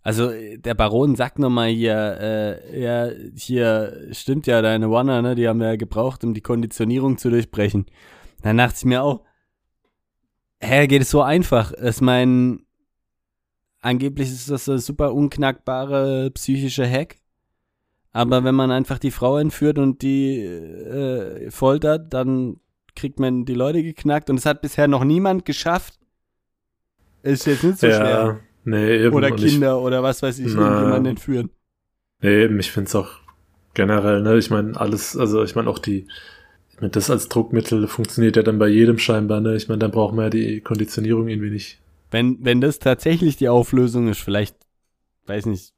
[0.02, 5.34] Also der Baron sagt nochmal hier, äh, ja, hier stimmt ja deine Wanna, ne?
[5.34, 7.84] Die haben wir ja gebraucht, um die Konditionierung zu durchbrechen.
[8.42, 9.20] Dann dachte ich mir auch,
[10.60, 11.72] hä, geht es so einfach?
[11.72, 12.58] Ich meine,
[13.80, 17.16] angeblich ist das eine super unknackbare psychische Hack.
[18.12, 22.56] Aber wenn man einfach die Frau entführt und die äh, foltert, dann
[22.96, 25.98] kriegt man die Leute geknackt und es hat bisher noch niemand geschafft.
[27.22, 28.08] Ist jetzt nicht so schwer.
[28.10, 29.14] ja, nee, eben.
[29.14, 30.62] Oder Und ich- Kinder oder was weiß ich, Na.
[30.62, 31.50] irgendjemanden entführen.
[32.20, 33.08] Nee, eben, ich finde es auch
[33.74, 36.08] generell, ne, ich meine, alles, also ich meine auch die,
[36.80, 39.56] das als Druckmittel funktioniert ja dann bei jedem scheinbar, ne?
[39.56, 41.78] Ich meine, dann braucht man ja die Konditionierung irgendwie nicht.
[42.10, 44.56] Wenn, wenn das tatsächlich die Auflösung ist, vielleicht,
[45.26, 45.72] weiß nicht,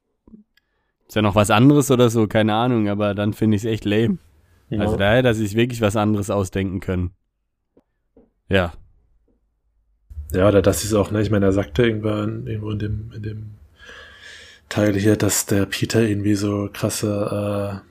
[1.08, 3.84] ist ja noch was anderes oder so, keine Ahnung, aber dann finde ich es echt
[3.84, 4.18] lame.
[4.70, 7.10] Also da hätte er sich wirklich was anderes ausdenken können.
[8.48, 8.72] Ja.
[10.32, 13.22] Ja, oder das ist auch, ne, ich meine, er sagte irgendwann, irgendwo in dem, in
[13.22, 13.50] dem
[14.68, 17.89] Teil hier, dass der Peter irgendwie so krasse äh,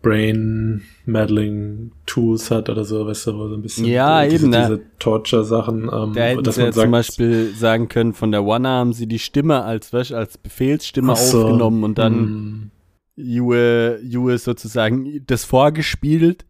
[0.00, 4.50] Brain Meddling Tools hat oder so, weißt du, wo so ein bisschen Ja, diese, eben,
[4.50, 4.60] ne?
[4.60, 8.30] diese Torture-Sachen, ähm, Da hätten dass sie ja man zum sagt, Beispiel sagen können, von
[8.30, 12.70] der Wanna haben sie die Stimme als, weißt, als Befehlsstimme so, aufgenommen und dann hm,
[13.16, 16.44] Jue, Jue sozusagen das vorgespielt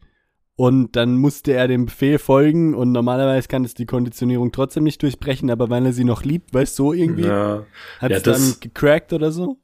[0.56, 5.02] und dann musste er dem Befehl folgen und normalerweise kann es die Konditionierung trotzdem nicht
[5.02, 7.64] durchbrechen, aber weil er sie noch liebt, weißt du, so irgendwie, ja,
[8.00, 9.58] hat ja, es dann gecrackt oder so.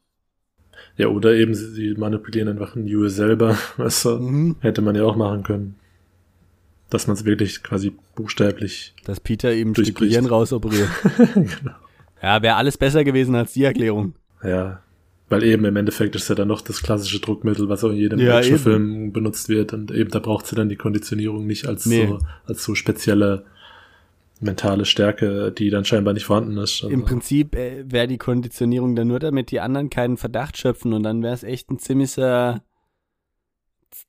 [0.96, 4.10] Ja, oder eben sie, manipulieren einfach ein Yue selber, weißt du?
[4.18, 4.56] Mhm.
[4.60, 5.74] Hätte man ja auch machen können.
[6.90, 8.94] Dass man es wirklich quasi buchstäblich.
[9.04, 9.72] Dass Peter eben.
[9.72, 10.88] Gehirn rausoperiert.
[11.34, 11.74] genau.
[12.22, 14.14] Ja, wäre alles besser gewesen als die Erklärung.
[14.42, 14.80] Ja.
[15.28, 18.20] Weil eben im Endeffekt ist ja dann noch das klassische Druckmittel, was auch in jedem
[18.20, 19.72] Ja, Actionfilm benutzt wird.
[19.72, 22.06] Und eben da braucht sie dann die Konditionierung nicht als Nee.
[22.06, 23.44] so, als so spezielle
[24.44, 26.82] mentale Stärke, die dann scheinbar nicht vorhanden ist.
[26.82, 30.92] Also, Im Prinzip äh, wäre die Konditionierung dann nur, damit die anderen keinen Verdacht schöpfen
[30.92, 32.62] und dann wäre es echt ein ziemlicher,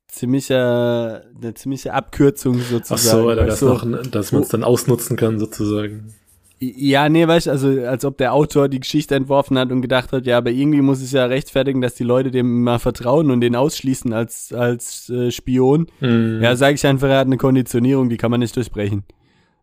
[0.08, 2.92] ziemlicher, eine ziemliche Abkürzung sozusagen.
[2.92, 3.88] Ach so, da weißt wär's du?
[3.88, 6.14] noch, dass man es dann ausnutzen kann, sozusagen.
[6.58, 10.12] Ja, nee, weißt du, also als ob der Autor die Geschichte entworfen hat und gedacht
[10.12, 13.42] hat, ja, aber irgendwie muss es ja rechtfertigen, dass die Leute dem mal vertrauen und
[13.42, 15.88] den ausschließen als, als äh, Spion.
[16.00, 16.40] Mhm.
[16.42, 19.04] Ja, sage ich einfach, er hat eine Konditionierung, die kann man nicht durchbrechen.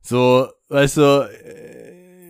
[0.04, 1.30] So, weißt du,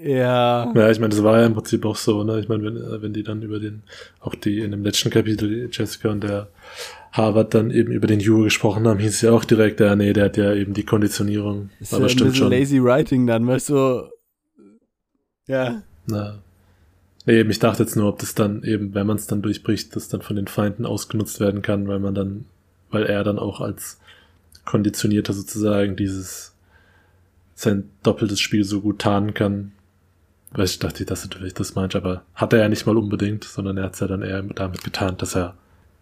[0.04, 0.72] äh, ja.
[0.76, 2.40] Ja, ich meine, das war ja im Prinzip auch so, ne?
[2.40, 3.82] Ich meine, wenn, äh, wenn die dann über den,
[4.20, 6.50] auch die in dem letzten Kapitel, Jessica und der
[7.12, 10.14] Harvard dann eben über den Jury gesprochen haben, hieß es ja auch direkt, ja, nee,
[10.14, 11.72] der hat ja eben die Konditionierung.
[11.80, 12.60] Ist ja Aber ein stimmt bisschen schon.
[12.60, 14.10] lazy writing dann, weißt du,
[15.48, 15.82] ja.
[16.06, 16.40] Na.
[17.26, 19.96] Nee, eben, ich dachte jetzt nur, ob das dann eben, wenn man es dann durchbricht,
[19.96, 22.46] das dann von den Feinden ausgenutzt werden kann, weil man dann,
[22.92, 24.00] weil er dann auch als
[24.66, 26.53] Konditionierter sozusagen dieses
[27.63, 29.71] sein doppeltes Spiel so gut tarnen kann.
[30.52, 33.43] Weil ich dachte, dass du vielleicht das meinst, aber hat er ja nicht mal unbedingt,
[33.43, 35.56] sondern er hat es ja dann eher damit getarnt, dass er,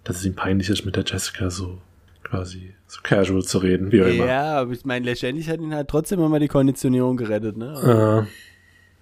[0.04, 1.78] dass es ihm peinlich ist, mit der Jessica so
[2.24, 4.26] quasi so casual zu reden, wie auch immer.
[4.26, 8.28] Ja, aber ich meine, letztendlich hat ihn halt trotzdem immer die Konditionierung gerettet, ne?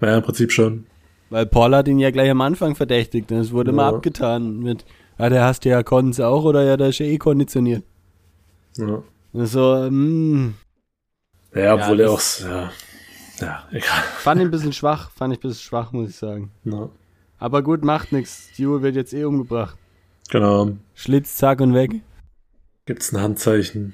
[0.02, 0.86] Äh, ja, im Prinzip schon.
[1.32, 3.32] Weil Paul hat ihn ja gleich am Anfang verdächtigt.
[3.32, 3.90] Und es wurde immer Ja.
[3.90, 4.86] abgetan mit,
[5.18, 7.84] ja, der hast ja Kondens auch oder ja, der ist ja eh konditioniert.
[8.78, 9.02] Ja,
[9.46, 10.54] so, hm,
[11.54, 12.72] ja obwohl er auch, ja,
[13.40, 14.04] ja, egal.
[14.20, 16.52] fand ich ein bisschen schwach, fand ich ein bisschen schwach, muss ich sagen.
[16.66, 16.90] Ja.
[17.38, 18.50] Aber gut, macht nichts.
[18.54, 19.78] Stu wird jetzt eh umgebracht.
[20.30, 22.02] Genau, Schlitz, zack und weg.
[22.86, 23.94] gibt's ein Handzeichen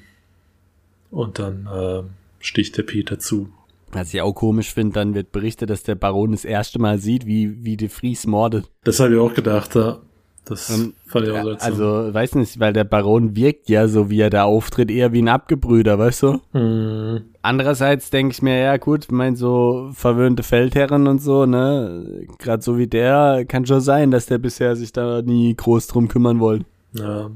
[1.11, 2.03] und dann äh,
[2.39, 3.49] sticht der Peter zu.
[3.91, 7.25] Was ich auch komisch finde, dann wird berichtet, dass der Baron das erste Mal sieht,
[7.25, 8.69] wie, wie de Vries mordet.
[8.83, 9.99] Das habe ich auch gedacht, ja.
[10.45, 11.71] Das Ähm, fand ich auch Ja, seltsam.
[11.71, 15.21] also, weiß nicht, weil der Baron wirkt ja so, wie er da auftritt, eher wie
[15.23, 16.41] ein Abgebrüder, weißt du?
[16.51, 22.25] Hm, Andererseits denke ich mir, ja gut, ich mein so verwöhnte Feldherren und so, ne,
[22.39, 26.07] gerade so wie der, kann schon sein, dass der bisher sich da nie groß drum
[26.07, 26.65] kümmern wollte.
[26.93, 27.29] ja.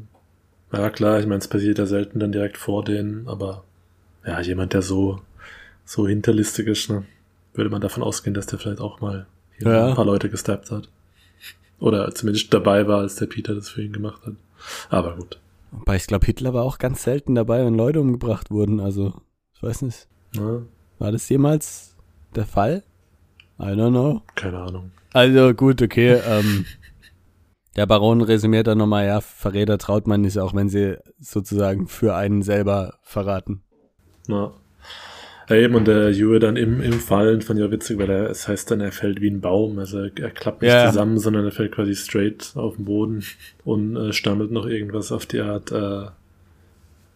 [0.71, 3.63] ja, klar, ich meine, es passiert ja selten dann direkt vor denen, aber
[4.25, 5.19] ja, jemand, der so,
[5.85, 7.05] so hinterlistig ist, ne,
[7.55, 9.25] würde man davon ausgehen, dass der vielleicht auch mal
[9.57, 9.87] hier Ja.
[9.87, 10.89] ein paar Leute gestappt hat.
[11.79, 14.33] Oder zumindest dabei war, als der Peter das für ihn gemacht hat.
[14.89, 15.39] Aber gut.
[15.71, 19.13] Wobei ich glaube, Hitler war auch ganz selten dabei, wenn Leute umgebracht wurden, also,
[19.53, 20.65] ich weiß nicht, Ne?
[20.99, 21.95] war das jemals
[22.35, 22.83] der Fall?
[23.59, 24.21] I don't know.
[24.35, 24.91] Keine Ahnung.
[25.13, 26.19] Also gut, okay.
[26.25, 26.65] Ähm,
[27.75, 32.15] der Baron resümiert dann nochmal, ja, Verräter traut man nicht, auch wenn sie sozusagen für
[32.15, 33.63] einen selber verraten.
[34.27, 34.51] Ja.
[35.49, 38.29] Ja, eben, und der Jue dann im, im Fallen fand ich auch witzig, weil er,
[38.29, 39.79] es heißt dann, er fällt wie ein Baum.
[39.79, 40.87] Also er, er klappt nicht Ja.
[40.87, 43.23] zusammen, sondern er fällt quasi straight auf den Boden
[43.65, 46.05] und äh, stammelt noch irgendwas auf die Art, äh,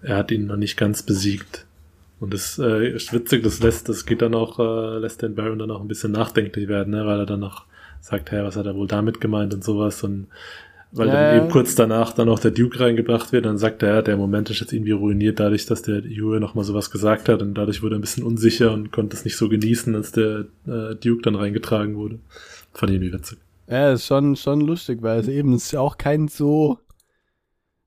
[0.02, 1.65] er hat ihn noch nicht ganz besiegt.
[2.19, 5.60] Und das äh, ist witzig, das lässt, das geht dann auch, äh, lässt den Baron
[5.60, 7.06] dann auch ein bisschen nachdenklich werden, ne?
[7.06, 7.65] weil er dann noch
[8.02, 10.28] sagt, hey, was hat er wohl damit gemeint und sowas und
[10.96, 13.96] weil Ja, dann eben kurz danach dann auch der Duke reingebracht wird, dann sagt er,
[13.96, 17.42] ja, der Moment ist jetzt irgendwie ruiniert dadurch, dass der Jure nochmal sowas gesagt hat
[17.42, 20.46] und dadurch wurde er ein bisschen unsicher und konnte es nicht so genießen, als der
[20.68, 22.20] äh, Duke dann reingetragen wurde.
[22.74, 23.40] Fand ich irgendwie witzig.
[23.68, 26.78] Ja, ist schon, schon lustig, weil es eben ist ja auch kein so,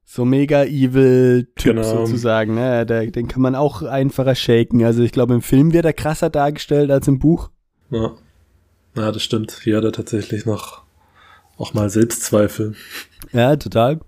[0.04, 2.06] so mega evil Typ Genau.
[2.06, 2.86] sozusagen, ne?
[2.86, 4.84] Der, den kann man auch einfacher shaken.
[4.84, 7.50] Also ich glaube, im Film wird er krasser dargestellt als im Buch.
[7.90, 8.12] Ja.
[8.96, 9.60] ja, das stimmt.
[9.62, 10.82] Hier hat er tatsächlich noch
[11.58, 12.74] auch mal Selbstzweifel,
[13.32, 14.00] Ja, total.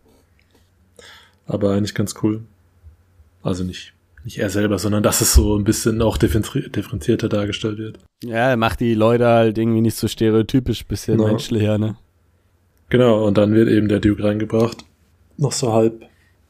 [1.46, 2.42] aber eigentlich ganz cool.
[3.42, 7.78] Also nicht, nicht er selber, sondern dass es so ein bisschen auch differenzi- differenzierter dargestellt
[7.78, 7.98] wird.
[8.22, 11.26] Ja, er macht die Leute halt irgendwie nicht so stereotypisch, bisschen Ja.
[11.26, 11.96] menschlicher, ne?
[12.90, 14.78] Genau, und dann wird eben der Duke reingebracht.
[15.36, 16.04] Noch so halb.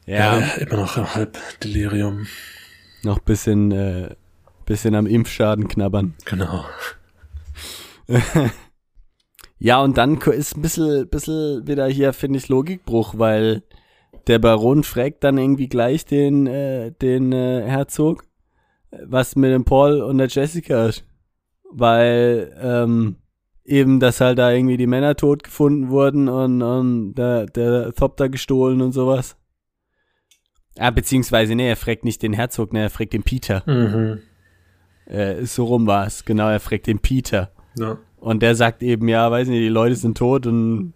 [0.05, 2.25] Ja, immer noch halb Delirium.
[3.03, 4.15] noch bisschen, äh,
[4.65, 6.15] bisschen am Impfschaden knabbern.
[6.25, 6.65] Genau.
[9.59, 13.63] Ja, und dann ist ein bisschen, bisschen wieder hier, finde ich, Logikbruch, weil
[14.27, 18.23] der Baron fragt dann irgendwie gleich den, äh, den äh, Herzog,
[19.05, 21.05] was mit dem Paul und der Jessica ist.
[21.71, 23.17] Weil ähm,
[23.65, 28.29] eben, dass halt da irgendwie die Männer tot gefunden wurden und, und der, der Thopter
[28.29, 29.35] gestohlen und sowas.
[30.77, 33.63] Ah, beziehungsweise, nee, er fragt nicht den Herzog, ne, er fragt den Peter.
[33.65, 34.21] Mhm.
[35.05, 37.51] Äh, so rum war es, genau, er fragt den Peter.
[37.77, 37.97] Ja.
[38.19, 40.93] Und der sagt eben, ja, weiß nicht, die Leute sind tot und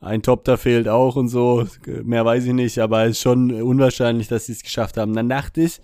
[0.00, 1.66] ein Topter fehlt auch und so.
[2.04, 5.14] Mehr weiß ich nicht, aber es ist schon unwahrscheinlich, dass sie es geschafft haben.
[5.14, 5.80] Dann dachte ich,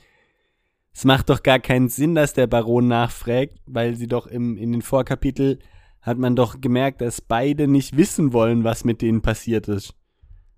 [0.95, 4.73] es macht doch gar keinen Sinn, dass der Baron nachfragt, weil sie doch im, in
[4.73, 5.59] den Vorkapitel
[6.03, 9.95] hat man doch gemerkt, dass beide nicht wissen wollen, was mit denen passiert ist.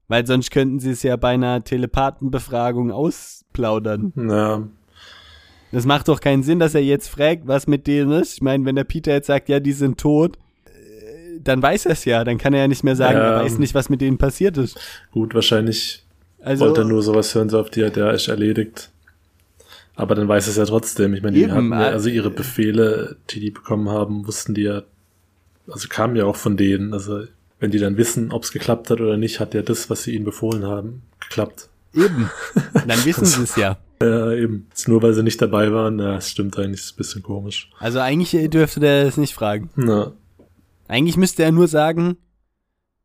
[0.09, 4.13] Weil sonst könnten sie es ja bei einer Telepathenbefragung ausplaudern.
[4.17, 4.69] Ja.
[5.75, 8.35] Das macht doch keinen Sinn, dass er jetzt fragt, was mit denen ist.
[8.35, 11.93] Ich meine, wenn der Peter jetzt sagt, ja, die sind tot, äh, dann weiß er
[11.93, 12.25] es ja.
[12.25, 13.39] Dann kann er ja nicht mehr sagen, Ja.
[13.39, 14.79] er weiß nicht, was mit denen passiert ist.
[15.11, 16.05] Gut, wahrscheinlich
[16.41, 18.91] Also, wollte er nur sowas hören, so auf die, der ist erledigt.
[19.97, 21.15] Aber dann weiß es ja trotzdem.
[21.15, 24.63] Ich meine, die hatten ja, äh, also ihre Befehle, die die bekommen haben, wussten die
[24.63, 24.83] ja,
[25.69, 26.93] also kamen ja auch von denen.
[26.93, 27.25] Also
[27.61, 30.15] wenn die dann wissen, ob es geklappt hat oder nicht, hat ja das, was sie
[30.15, 31.69] ihnen befohlen haben, geklappt.
[31.95, 32.29] eben.
[32.87, 33.79] Dann wissen sie es ja.
[34.05, 34.67] Ja, eben.
[34.71, 37.71] Jetzt nur weil sie nicht dabei waren, ja, das stimmt eigentlich, ist ein bisschen komisch.
[37.79, 39.71] Also eigentlich äh, dürfte der es nicht fragen.
[39.77, 40.13] Na,
[40.89, 42.17] Eigentlich müsste er nur sagen,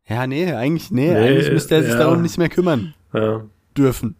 [0.07, 1.99] ja, nee, eigentlich, nee, Nee, eigentlich müsste er sich ja.
[1.99, 3.45] darum nicht mehr kümmern ja,
[3.77, 4.15] dürfen.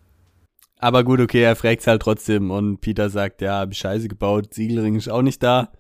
[0.77, 4.53] Aber gut, okay, er fragt halt trotzdem und Peter sagt, ja, hab ich Scheiße gebaut,
[4.53, 5.73] Siegelring ist auch nicht da.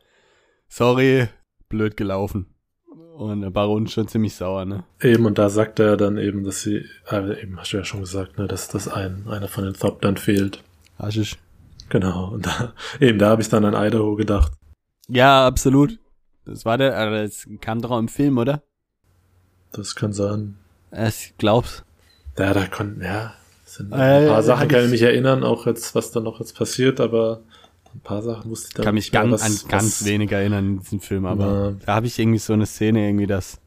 [0.67, 1.27] Sorry,
[1.69, 2.47] blöd gelaufen.
[3.15, 4.83] Und der Baron ist schon ziemlich sauer, ne?
[5.01, 8.01] Eben, und da sagt er dann eben, dass sie, äh, eben hast du ja schon
[8.01, 10.63] gesagt, ne, dass das ein, einer von den Thop dann fehlt.
[10.99, 11.37] Haschisch.
[11.89, 14.51] Genau, und da, eben, da habe ich dann an Idaho gedacht.
[15.07, 15.97] Ja, absolut.
[16.45, 18.61] Das war der, äh, das kam doch auch im Film, oder?
[19.71, 20.57] Das kann sein.
[20.91, 21.83] Ich glaub's.
[22.37, 23.33] Ja, da konnten, ja,
[23.65, 26.99] Sind, ein paar Sachen kann ich mich erinnern, auch jetzt, was da noch jetzt passiert,
[26.99, 27.41] aber
[27.93, 30.65] ein paar Sachen wusste ich dann kann mich ganz, was, an ganz was, wenig erinnern
[30.65, 33.59] in diesem Film, aber na, da habe ich irgendwie so eine Szene irgendwie, dass,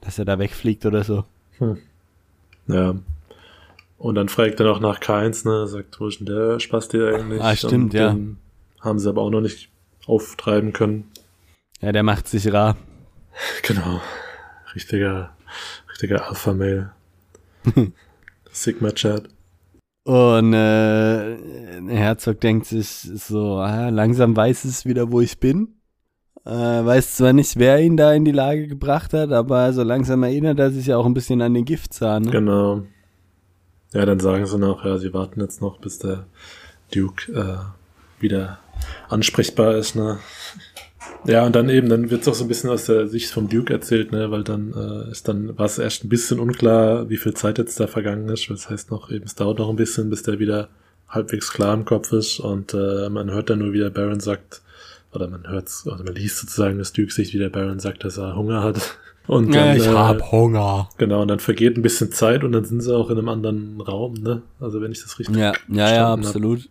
[0.00, 1.24] dass er da wegfliegt oder so.
[1.58, 1.78] Hm.
[2.66, 2.94] Ja.
[3.98, 7.14] Und dann fragt er noch nach Keins, ne, sagt, wo ist denn der Spaß dir
[7.14, 7.42] eigentlich?
[7.42, 8.16] Ah, stimmt, ja.
[8.80, 9.70] Haben sie aber auch noch nicht
[10.06, 11.10] auftreiben können.
[11.80, 12.76] Ja, der macht sich rar.
[13.62, 14.00] Genau.
[14.74, 15.36] Richtiger,
[15.90, 16.90] richtiger Alpha-Mail.
[18.50, 19.28] Sigma-Chat.
[20.04, 21.36] Und äh,
[21.86, 25.76] Herzog denkt sich so, ah, langsam weiß es wieder, wo ich bin.
[26.44, 30.22] Äh, weiß zwar nicht, wer ihn da in die Lage gebracht hat, aber so langsam
[30.24, 32.22] erinnert er sich ja auch ein bisschen an den Giftzahn.
[32.22, 32.30] Ne?
[32.30, 32.82] Genau.
[33.92, 36.26] Ja, dann sagen sie noch, ja, sie warten jetzt noch, bis der
[36.94, 38.58] Duke äh, wieder
[39.08, 40.18] ansprechbar ist, ne?
[41.24, 43.48] Ja, und dann eben, dann wird es auch so ein bisschen aus der Sicht vom
[43.48, 47.16] Duke erzählt, ne, weil dann äh, ist dann, war es erst ein bisschen unklar, wie
[47.16, 48.48] viel Zeit jetzt da vergangen ist.
[48.50, 50.68] Das heißt noch, eben, es dauert noch ein bisschen, bis der wieder
[51.08, 54.62] halbwegs klar im Kopf ist und äh, man hört dann nur, wie der Baron sagt,
[55.12, 58.18] oder man hört's, oder man liest sozusagen das Duke sich, wie der Baron sagt, dass
[58.18, 58.98] er Hunger hat.
[59.28, 60.88] Und dann, ja, ich äh, hab Hunger.
[60.98, 63.80] Genau, und dann vergeht ein bisschen Zeit und dann sind sie auch in einem anderen
[63.80, 64.42] Raum, ne?
[64.58, 66.68] Also wenn ich das richtig Ja, ja, ja, absolut.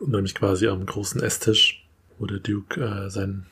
[0.00, 0.08] Hab.
[0.08, 1.84] Nämlich quasi am großen Esstisch,
[2.18, 3.46] wo der Duke äh, sein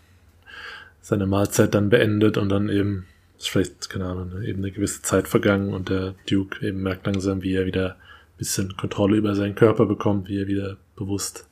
[1.01, 3.07] seine Mahlzeit dann beendet und dann eben
[3.39, 7.43] ist vielleicht, keine Ahnung, eben eine gewisse Zeit vergangen und der Duke eben merkt langsam,
[7.43, 11.49] wie er wieder ein bisschen Kontrolle über seinen Körper bekommt, wie er wieder bewusst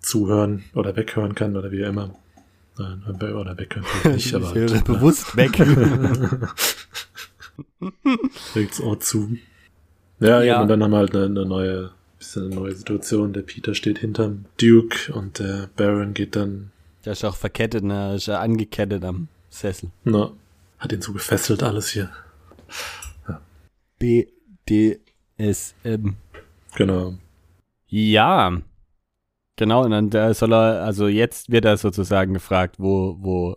[0.00, 2.14] zuhören oder weghören kann oder wie er immer.
[2.78, 4.54] Nein, oder weghören kann nicht, aber.
[4.56, 5.58] Ich halt, bewusst weg.
[8.54, 9.36] Legt's Ohr zu.
[10.20, 10.62] Ja, ja.
[10.62, 13.32] Und dann haben wir halt eine, eine neue, bisschen eine neue Situation.
[13.32, 16.70] Der Peter steht hinterm Duke und der Baron geht dann
[17.04, 18.16] der ist auch verkettet, ne?
[18.16, 19.90] Ist ja angekettet am Sessel.
[20.04, 20.32] Na,
[20.78, 22.10] hat ihn so gefesselt alles hier.
[23.26, 23.40] Ja.
[24.66, 24.98] BDSM.
[26.74, 27.14] Genau.
[27.86, 28.60] Ja.
[29.58, 33.56] Genau, und dann da soll er, also jetzt wird er sozusagen gefragt, wo, wo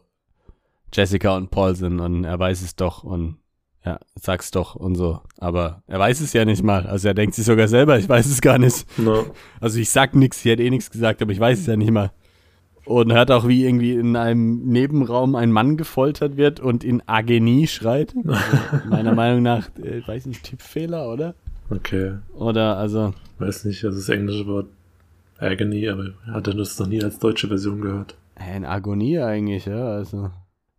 [0.92, 3.38] Jessica und Paul sind und er weiß es doch und
[3.86, 5.22] ja, sag's doch und so.
[5.38, 6.88] Aber er weiß es ja nicht mal.
[6.88, 8.86] Also er denkt sich sogar selber, ich weiß es gar nicht.
[8.98, 9.28] No.
[9.60, 11.92] Also ich sag nichts, sie hat eh nichts gesagt, aber ich weiß es ja nicht
[11.92, 12.12] mal.
[12.84, 17.68] Und hört auch, wie irgendwie in einem Nebenraum ein Mann gefoltert wird und in Agenie
[17.68, 18.16] schreit.
[18.26, 21.36] Also meiner Meinung nach, äh, weiß nicht, Tippfehler, oder?
[21.70, 22.16] Okay.
[22.34, 23.14] Oder, also.
[23.38, 24.68] Weiß nicht, also das englische Wort
[25.42, 28.16] Agony, aber hatte das noch nie als deutsche Version gehört.
[28.56, 30.32] In Agonie eigentlich, ja, also.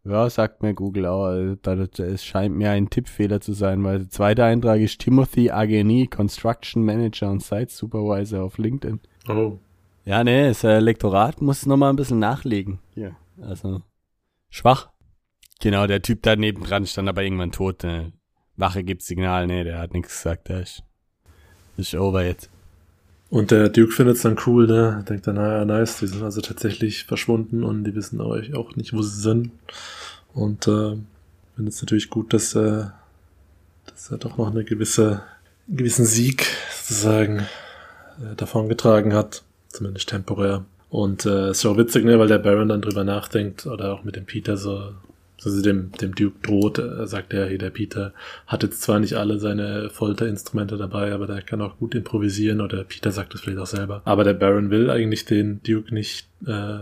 [0.05, 1.27] Ja, sagt mir Google auch.
[1.27, 6.09] Also, es scheint mir ein Tippfehler zu sein, weil der zweite Eintrag ist Timothy Agony,
[6.09, 9.01] Construction Manager und Site Supervisor auf LinkedIn.
[9.29, 9.59] Oh.
[10.05, 12.81] Ja, nee, das Elektorat muss noch mal ein bisschen nachlegen.
[12.95, 13.15] Hier.
[13.41, 13.83] Also,
[14.51, 14.91] schwach.
[15.61, 17.85] Genau, der Typ da nebendran stand aber irgendwann tot.
[17.85, 18.13] Ne?
[18.57, 20.49] Wache gibt Signal, nee, der hat nichts gesagt.
[20.49, 20.83] Der ist,
[21.77, 22.51] ist over jetzt.
[23.33, 25.03] Und der Duke findet es dann cool, ne?
[25.09, 28.93] Denkt dann, naja, nice, die sind also tatsächlich verschwunden und die wissen euch auch nicht,
[28.93, 29.53] wo sie sind.
[30.35, 30.99] Und äh,
[31.57, 32.85] findet es natürlich gut, dass, äh,
[33.87, 35.23] dass er doch noch eine gewisse,
[35.67, 40.67] einen gewissen Sieg sozusagen äh, davongetragen hat zumindest temporär.
[40.91, 44.15] Und äh, ist auch witzig, ne, weil der Baron dann drüber nachdenkt oder auch mit
[44.15, 44.93] dem Peter so,
[45.45, 48.13] also dem, dem Duke droht, äh, sagt er, hier der Peter
[48.47, 52.85] hat jetzt zwar nicht alle seine Folterinstrumente dabei, aber der kann auch gut improvisieren oder
[52.85, 54.03] Peter sagt es vielleicht auch selber.
[54.05, 56.81] Aber der Baron will eigentlich den Duke nicht äh,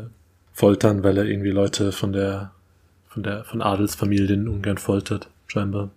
[0.53, 2.53] foltern, weil er irgendwie Leute von der
[3.09, 5.91] von der von Adelsfamilien ungern foltert, scheinbar.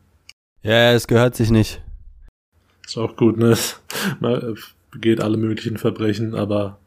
[0.63, 1.81] Ja, es gehört sich nicht.
[2.85, 3.55] Ist auch gut, ne?
[4.19, 4.57] Man
[4.91, 6.79] begeht alle möglichen Verbrechen, aber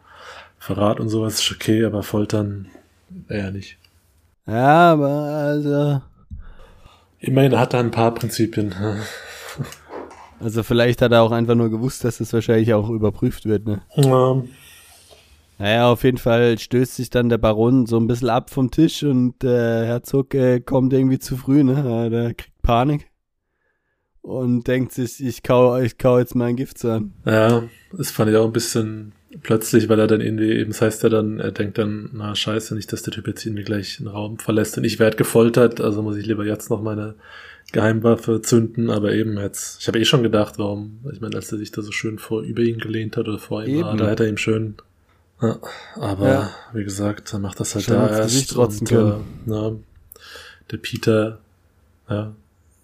[0.59, 2.67] Verrat und sowas ist okay, aber Foltern
[3.29, 3.79] eher nicht.
[4.47, 6.03] Ja, aber also.
[7.19, 8.75] Immerhin hat er ein paar Prinzipien.
[10.39, 13.83] Also vielleicht hat er auch einfach nur gewusst, dass es wahrscheinlich auch überprüft wird, ne?
[13.97, 14.43] Ja.
[15.59, 19.03] Naja, auf jeden Fall stößt sich dann der Baron so ein bisschen ab vom Tisch
[19.03, 22.11] und der äh, Herzog äh, kommt irgendwie zu früh, ne?
[22.11, 23.11] Der kriegt Panik
[24.21, 27.15] und denkt sich, ich kau, ich kau jetzt mein Gift an.
[27.25, 27.63] Ja,
[27.97, 29.13] das fand ich auch ein bisschen
[29.43, 32.75] plötzlich, weil er dann irgendwie, eben das heißt er dann, er denkt dann, na scheiße,
[32.75, 36.03] nicht, dass der Typ jetzt irgendwie gleich einen Raum verlässt und ich werde gefoltert, also
[36.03, 37.15] muss ich lieber jetzt noch meine
[37.73, 41.59] Geheimwaffe zünden, aber eben jetzt, ich habe eh schon gedacht, warum, ich meine, als er
[41.59, 43.83] sich da so schön vor über ihn gelehnt hat oder vor ihm eben.
[43.83, 44.75] war, da hätte er ihm schön,
[45.43, 45.59] ja,
[45.97, 46.51] aber ja.
[46.73, 49.15] wie gesagt, er macht das halt schön da erst und, äh,
[49.47, 49.73] na,
[50.71, 51.39] der Peter,
[52.09, 52.35] ja,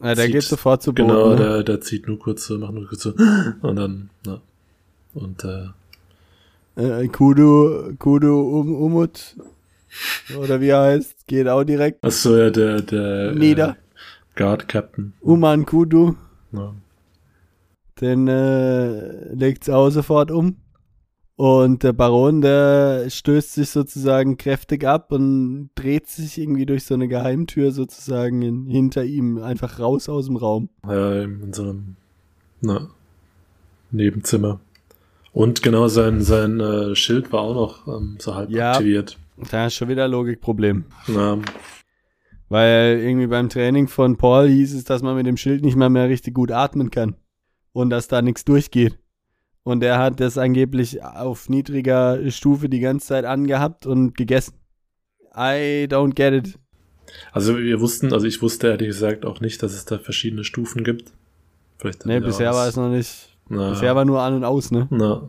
[0.03, 1.09] ja, der zieht, geht sofort zu Boden.
[1.09, 1.37] Genau, ne?
[1.37, 3.15] der, der zieht nur kurz so, macht nur kurz so
[3.63, 4.41] und dann, na,
[5.15, 5.69] und äh,
[6.77, 9.37] äh, Kudu, Kudu um, Umut,
[10.39, 12.03] oder wie er heißt, geht auch direkt.
[12.05, 13.71] Achso, ja, der, der Nieder.
[13.71, 15.13] Äh, Guard Captain.
[15.21, 16.17] Uman Kudu.
[16.53, 16.75] Ja.
[18.01, 20.57] den äh, legt auch sofort um.
[21.37, 26.95] Und der Baron, der stößt sich sozusagen kräftig ab und dreht sich irgendwie durch so
[26.95, 30.69] eine Geheimtür sozusagen in, hinter ihm einfach raus aus dem Raum.
[30.87, 31.97] Ja, in so einem
[32.61, 32.89] na,
[33.91, 34.61] Nebenzimmer.
[35.33, 38.73] Und genau sein, sein äh, Schild war auch noch ähm, so halb Ja.
[38.73, 39.19] aktiviert.
[39.51, 40.85] Da ist schon wieder Logikproblem.
[41.09, 41.39] Na,
[42.49, 45.89] Weil irgendwie beim Training von Paul hieß es, dass man mit dem Schild nicht mal
[45.89, 47.17] mehr richtig gut atmen kann.
[47.73, 48.99] Und dass da nichts durchgeht.
[49.65, 54.55] Und er hat das angeblich auf niedriger Stufe die ganze Zeit angehabt und gegessen.
[55.35, 56.59] I don't get it.
[57.33, 60.85] also wir wussten, also ich wusste ehrlich gesagt auch nicht, dass es da verschiedene Stufen
[60.85, 61.13] gibt.
[61.79, 63.32] Vielleicht Ne, bisher war es noch nicht.
[63.53, 64.87] Na, Bisher war nur an und aus, ne?
[64.91, 65.23] na,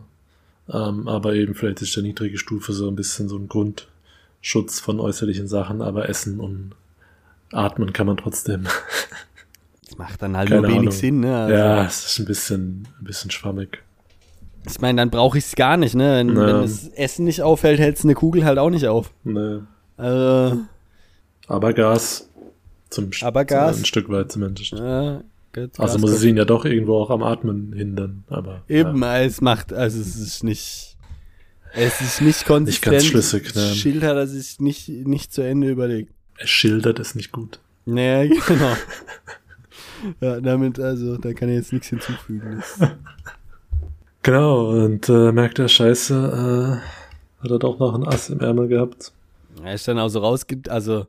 [0.72, 4.98] ähm, aber eben vielleicht ist der niedrige Stufe so ein bisschen so ein Grundschutz von
[5.00, 6.72] äußerlichen Sachen, aber Essen und
[7.52, 8.66] Atmen kann man trotzdem.
[9.86, 10.92] Das macht dann halt Keine nur wenig Ahnung.
[10.92, 11.36] Sinn, ne?
[11.36, 13.82] Also, ja, es ist ein bisschen, ein bisschen schwammig.
[14.66, 16.16] Ich meine, dann brauche ich es gar nicht, ne?
[16.16, 19.12] Wenn, wenn das Essen nicht aufhält, hält es eine Kugel halt auch nicht auf.
[19.24, 19.66] Ne.
[19.98, 20.62] Also,
[21.48, 22.28] Aber Gas.
[22.88, 23.76] Zum Aber Gas.
[23.78, 24.72] Ein Stück weit zumindest.
[24.72, 25.20] ja,
[25.54, 28.24] gut, Also Gas muss es ihn ja doch irgendwo auch am Atmen hindern.
[28.28, 29.20] Aber Eben, Ja.
[29.20, 30.96] es macht, also es ist nicht,
[31.72, 32.92] es ist nicht konsistent.
[32.92, 33.74] ganz schlüssig, ne?
[33.74, 36.12] Schild hat er sich nicht, nicht zu Ende überlegt.
[36.38, 37.60] Er schildert es nicht gut.
[37.86, 38.76] Naja, genau.
[40.20, 42.62] ja, damit, also, da kann er jetzt nichts hinzufügen.
[44.22, 48.68] Genau, und äh, merkt er, scheiße, äh, hat er doch noch ein Ass im Ärmel
[48.68, 49.12] gehabt.
[49.62, 51.06] er ist dann auch so rausge, also,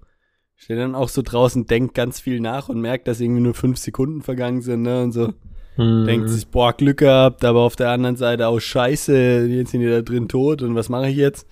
[0.57, 3.77] steht dann auch so draußen, denkt ganz viel nach und merkt, dass irgendwie nur fünf
[3.77, 5.33] Sekunden vergangen sind, ne, und so.
[5.77, 6.05] Mhm.
[6.05, 9.89] Denkt sich, boah, Glück gehabt, aber auf der anderen Seite auch scheiße, jetzt sind die
[9.89, 11.45] da drin tot und was mache ich jetzt?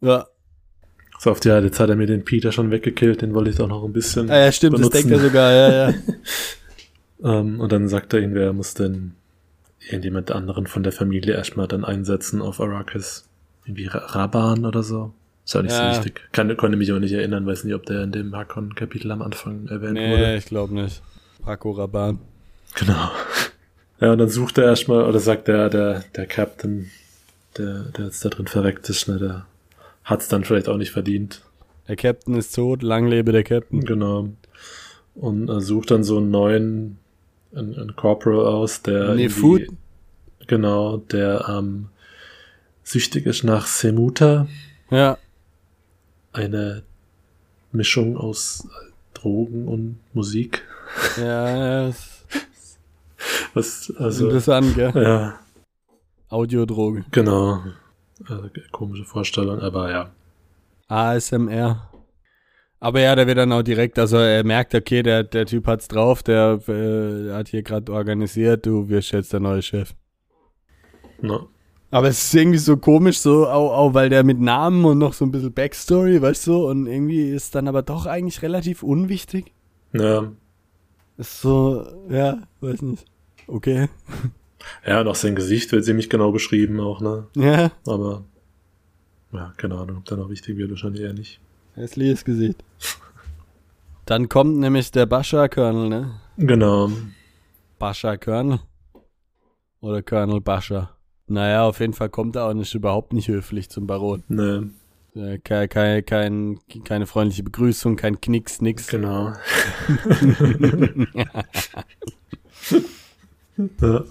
[0.00, 0.26] Ja,
[1.18, 3.68] So oft, ja, jetzt hat er mir den Peter schon weggekillt, den wollte ich doch
[3.68, 4.92] noch ein bisschen ah, ja stimmt, benutzen.
[4.92, 5.94] das denkt er sogar, ja, ja.
[7.22, 9.12] Ähm, und dann sagt er irgendwie, er muss denn
[9.86, 13.28] irgendjemand anderen von der Familie erstmal dann einsetzen auf Arrakis.
[13.66, 15.12] Irgendwie Ra- Raban oder so.
[15.50, 15.92] Ist ja nicht Ja.
[15.94, 16.20] so wichtig.
[16.30, 19.66] Kann, konnte mich aber nicht erinnern, weiß nicht, ob der in dem Hakon-Kapitel am Anfang
[19.66, 20.36] erwähnt Nee, wurde.
[20.36, 21.02] ich glaube nicht.
[21.42, 22.18] Paco Rabanne.
[22.76, 23.10] Genau.
[24.00, 26.88] Ja, und dann sucht er erstmal, oder sagt der, der, der Captain,
[27.58, 29.46] der, der jetzt da drin verreckt ist, ne, der
[30.04, 31.42] hat's dann vielleicht auch nicht verdient.
[31.88, 33.80] Der Captain ist tot, lang lebe der Captain.
[33.84, 34.28] Genau.
[35.16, 36.98] Und äh, sucht dann so einen neuen,
[37.52, 39.62] einen, einen Corporal aus, der Nee, Food.
[40.46, 41.88] Genau, der ähm,
[42.84, 44.46] süchtig ist nach Semuta,
[44.92, 45.18] Ja,
[46.32, 46.82] eine
[47.72, 48.68] Mischung aus
[49.14, 50.62] Drogen und Musik.
[51.16, 52.26] ja, ja, ist
[53.54, 54.92] Was, also, interessant, gell?
[54.94, 55.38] ja,
[56.28, 57.04] Audiodroge.
[57.10, 57.62] genau.
[58.26, 60.10] Also, komische Vorstellung, aber ja.
[60.88, 61.90] ASMR.
[62.82, 65.86] Aber ja, der wird dann auch direkt, also er merkt, okay, der, der Typ hat's
[65.86, 69.92] drauf, der, äh, hat hier gerade organisiert, du wirst jetzt der neue Chef.
[71.20, 71.48] No.
[71.92, 75.12] Aber es ist irgendwie so komisch, so, auch, auch weil der mit Namen und noch
[75.12, 79.52] so ein bisschen Backstory, weißt du, und irgendwie ist dann aber doch eigentlich relativ unwichtig.
[79.92, 80.30] Ja,
[81.18, 83.04] Ist so, ja, weiß nicht.
[83.48, 83.88] Okay.
[84.86, 87.26] ja, und auch sein Gesicht wird ziemlich genau beschrieben auch, ne?
[87.34, 88.22] Ja, Aber,
[89.32, 91.40] ja, keine Ahnung, ob der noch wichtig wird, wahrscheinlich eher nicht.
[91.74, 92.62] hässliches Gesicht.
[94.06, 96.20] Dann kommt nämlich der Bascha Colonel, ne?
[96.36, 96.90] Genau.
[97.80, 98.60] Bascha Colonel.
[99.80, 100.90] Oder Colonel Bascha.
[101.30, 104.24] Naja, auf jeden Fall kommt er auch nicht überhaupt nicht höflich zum Baron.
[104.28, 104.70] Ne,
[105.14, 108.88] Äh, Kein, kein, kein, keine freundliche Begrüßung, kein Knicks, nix.
[108.88, 109.32] genau.
[113.80, 114.04] ja.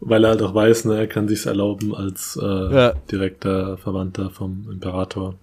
[0.00, 2.92] Weil er halt auch weiß, ne, er kann sich's erlauben als äh, Ja.
[3.10, 5.34] direkter Verwandter vom Imperator.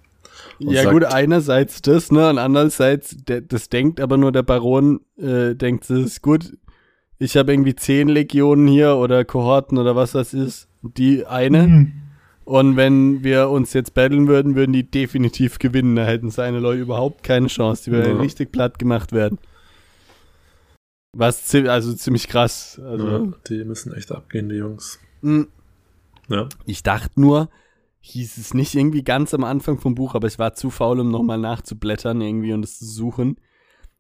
[0.59, 5.01] Ja sagt- gut, einerseits das, ne, und andererseits, der, das denkt aber nur der Baron,
[5.17, 6.53] äh, denkt, das ist gut,
[7.19, 11.91] ich habe irgendwie zehn Legionen hier oder Kohorten oder was das ist, die eine.
[12.43, 15.95] Und wenn wir uns jetzt battlen würden, würden die definitiv gewinnen.
[15.95, 17.85] Da hätten seine Leute überhaupt keine Chance.
[17.85, 18.21] Die würden Ja.
[18.21, 19.39] richtig platt gemacht werden.
[21.13, 22.79] Was zi also ziemlich krass.
[22.83, 24.99] Also, ja, die müssen echt abgehen, die Jungs.
[25.21, 25.45] mh.
[26.27, 26.49] Ja.
[26.65, 27.49] Ich dachte nur,
[28.01, 31.09] hieß es nicht irgendwie ganz am Anfang vom Buch, aber ich war zu faul, um
[31.11, 33.37] nochmal nachzublättern irgendwie und es zu suchen.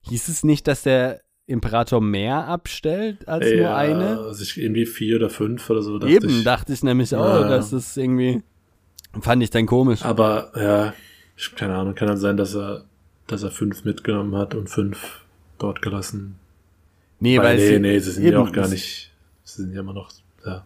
[0.01, 4.17] Hieß es nicht, dass der Imperator mehr abstellt als nur Ja, eine?
[4.19, 5.99] Also ich, irgendwie vier oder fünf oder so.
[5.99, 6.43] dachte Eben, ich.
[6.43, 7.47] dachte ich nämlich auch, Ja.
[7.47, 8.41] dass es irgendwie.
[9.21, 10.03] Fand ich dann komisch.
[10.03, 10.93] Aber ja,
[11.37, 12.83] ich, keine Ahnung, kann dann sein, dass er,
[13.27, 15.21] dass er fünf mitgenommen hat und fünf
[15.59, 16.35] dort gelassen.
[17.19, 19.11] nee, Weil, nee, sie- nee, sie sind ja auch gar nicht,
[19.43, 20.09] sie sind ja immer noch,
[20.45, 20.65] ja.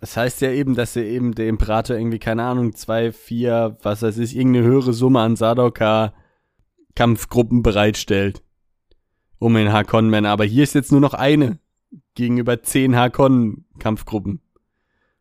[0.00, 4.02] Das heißt ja eben, dass er eben der Imperator irgendwie, keine Ahnung, zwei, vier, was
[4.02, 6.12] weiß ich, irgendeine höhere Summe an Sadoka
[6.94, 8.42] Kampfgruppen bereitstellt.
[9.40, 10.26] Um den Hakonmen.
[10.26, 11.58] Aber hier ist jetzt nur noch eine.
[12.14, 14.40] gegenüber 10 Hakon-Kampfgruppen.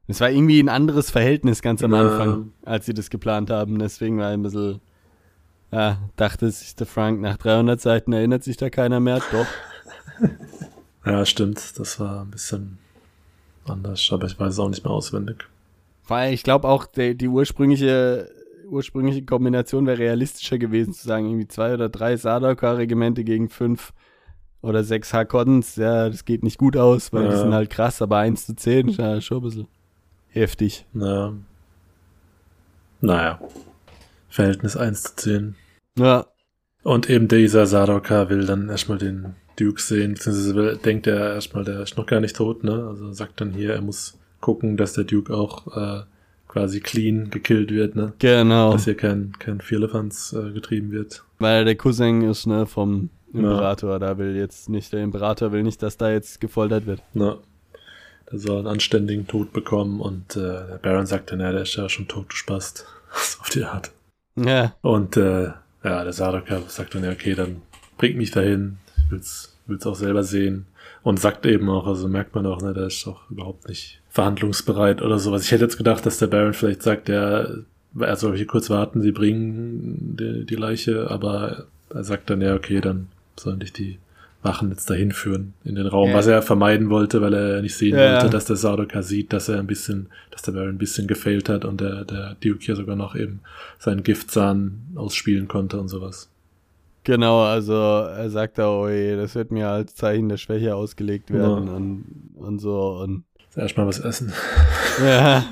[0.07, 2.01] Es war irgendwie ein anderes Verhältnis ganz am Ja.
[2.01, 3.79] Anfang, als sie das geplant haben.
[3.79, 4.81] Deswegen war ein bisschen,
[5.71, 9.21] ja, dachte sich der Frank, nach 300 Seiten erinnert sich da keiner mehr.
[9.31, 9.47] Doch.
[11.05, 11.79] Ja, stimmt.
[11.79, 12.77] Das war ein bisschen
[13.65, 15.47] anders, aber ich weiß es auch nicht mehr auswendig.
[16.07, 18.29] Weil ich glaube auch, die, die ursprüngliche,
[18.67, 23.93] ursprüngliche Kombination wäre realistischer gewesen, zu sagen, irgendwie zwei oder drei Sardaukar-Regimente gegen fünf
[24.61, 25.75] oder sechs Hakons.
[25.75, 27.37] Ja, das geht nicht gut aus, weil die Ja.
[27.41, 29.67] sind halt krass, aber eins zu zehn ist ja schon ein bisschen
[30.29, 30.85] heftig.
[30.93, 31.33] Naja.
[33.01, 33.39] Naja.
[34.29, 35.55] Verhältnis 1 zu 10.
[35.97, 36.25] Ja,
[36.83, 41.63] Und eben dieser Sadoka will dann erstmal den Duke sehen, beziehungsweise will, denkt er erstmal,
[41.65, 42.85] der ist noch gar nicht tot, ne?
[42.87, 46.03] Also sagt dann hier, er muss gucken, dass der Duke auch äh,
[46.47, 48.13] quasi clean gekillt wird, ne?
[48.19, 48.71] genau.
[48.71, 51.25] Dass hier kein, kein Vierlefanz äh, getrieben wird.
[51.39, 53.39] Weil der Cousin ist, ne, vom Ja.
[53.39, 53.99] Imperator.
[53.99, 57.01] Da will jetzt nicht, der Imperator will nicht, dass da jetzt gefoltert wird.
[57.13, 57.37] Ne?
[58.31, 61.75] Der soll einen anständigen Tod bekommen und äh, der Baron sagt dann, ja, der ist
[61.75, 62.85] ja schon tot, du Spast.
[63.39, 63.91] Auf die Art.
[64.35, 65.51] Ja, Und äh,
[65.83, 67.61] ja, der Sadoka sagt dann, ja, okay, dann
[67.97, 68.77] bringt mich dahin.
[68.97, 70.67] Ich will's, will's auch selber sehen.
[71.01, 75.01] Und sagt eben auch, also merkt man auch, ne, der ist auch überhaupt nicht verhandlungsbereit
[75.01, 75.43] oder sowas.
[75.43, 77.47] Ich hätte jetzt gedacht, dass der Baron vielleicht sagt, ja,
[77.99, 82.53] er soll hier kurz warten, sie bringen die, die Leiche, aber er sagt dann, ja,
[82.53, 83.07] okay, dann
[83.39, 83.99] sollen dich die
[84.41, 86.15] Wachen jetzt dahin führen in den Raum, Ja.
[86.15, 88.13] was er vermeiden wollte, weil er nicht sehen Ja.
[88.13, 91.49] wollte, dass der Sardoka sieht, dass er ein bisschen, dass der Baron ein bisschen gefailt
[91.49, 93.41] hat und der, der Duke hier sogar noch eben
[93.79, 96.29] seinen Giftzahn ausspielen konnte und sowas.
[97.03, 97.41] genau.
[97.43, 101.67] Also er sagt da, oh je, das wird mir als Zeichen der Schwäche ausgelegt werden
[101.67, 101.73] Ja.
[101.73, 102.99] und, und so.
[103.03, 103.23] Und
[103.57, 104.31] Erstmal was essen.
[105.03, 105.43] ja,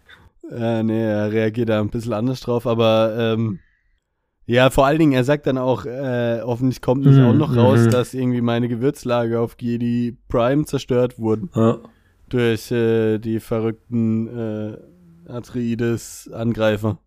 [0.50, 3.60] ja, nee, er reagiert da ein bisschen anders drauf, aber ähm,
[4.46, 7.56] ja, vor allen Dingen, er sagt dann auch, äh, hoffentlich kommt nicht Mhm, auch noch
[7.56, 7.90] raus, mhm.
[7.90, 11.50] dass irgendwie meine Gewürzlager auf Jedi Prime zerstört wurden.
[11.54, 11.78] Ja,
[12.28, 14.76] durch äh, die verrückten äh,
[15.30, 16.98] Atreides-Angreifer.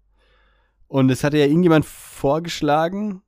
[0.88, 3.22] Und es hatte ja irgendjemand vorgeschlagen,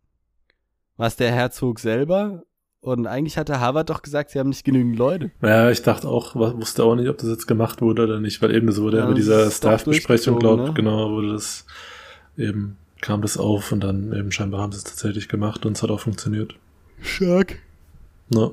[0.98, 2.44] was der Herzog selber.
[2.82, 5.32] Und eigentlich hatte Harvard doch gesagt, sie haben nicht genügend Leute.
[5.42, 8.56] ja ich dachte auch, wusste auch nicht, ob das jetzt gemacht wurde oder nicht, weil
[8.56, 10.74] eben das wurde Ja, bei dieser Staff-Besprechung, glaubt, ne?
[10.74, 11.66] genau, wurde das
[12.38, 15.84] eben, kam das auf und dann eben scheinbar haben sie es tatsächlich gemacht und es
[15.84, 16.56] hat auch funktioniert.
[17.02, 17.58] Stark.
[18.30, 18.52] Ne?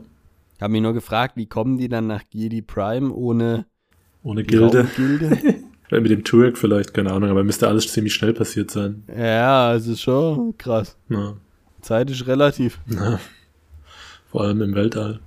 [0.60, 3.66] Hab mich nur gefragt, wie kommen die dann nach Jedi Prime ohne
[4.22, 4.86] Ohne Gilde.
[5.90, 9.04] Äh, Mit dem Turek vielleicht, keine Ahnung, aber müsste alles ziemlich schnell passiert sein.
[9.16, 10.96] ja, es ist schon krass.
[11.08, 11.36] Ne?
[11.80, 12.80] Zeit ist relativ.
[12.86, 13.20] Ne?
[14.30, 15.20] Vor allem im Weltall.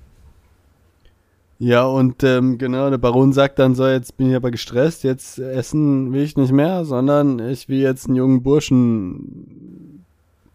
[1.61, 5.39] Ja, und ähm, genau, der Baron sagt dann so, jetzt bin ich aber gestresst, jetzt
[5.39, 10.05] essen will ich nicht mehr, sondern ich will jetzt einen jungen Burschen.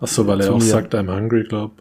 [0.01, 0.63] Ach so, weil er auch mir.
[0.65, 1.73] sagt, I'm hungry, glaub.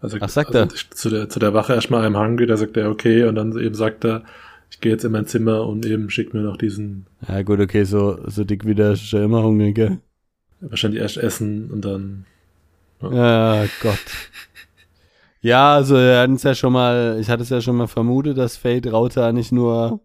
[0.00, 2.88] Also, Ach, sagt also Zu der, zu der Wache erstmal I'm hungry, da sagt er
[2.90, 4.22] okay und dann eben sagt er,
[4.70, 7.82] ich gehe jetzt in mein Zimmer und eben schickt mir noch diesen, Ja gut, okay,
[7.82, 9.98] so, so dick wie der ist ja immer hungrig, gell?
[10.60, 12.24] wahrscheinlich erst essen und dann,
[13.02, 13.98] Ja, Gott.
[15.40, 18.36] Ja, also wir hatten es ja schon mal, ich hatte es ja schon mal vermutet,
[18.38, 20.00] dass Fate Rauter nicht nur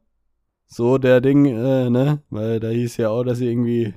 [0.68, 2.22] so der Ding, äh, ne?
[2.30, 3.94] Weil da hieß ja auch, dass sie irgendwie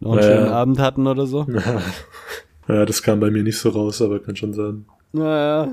[0.00, 0.26] noch einen Ja.
[0.26, 1.46] schönen Abend hatten oder so.
[2.68, 4.84] ja, das kam bei mir nicht so raus, aber kann schon sein.
[5.12, 5.70] Naja.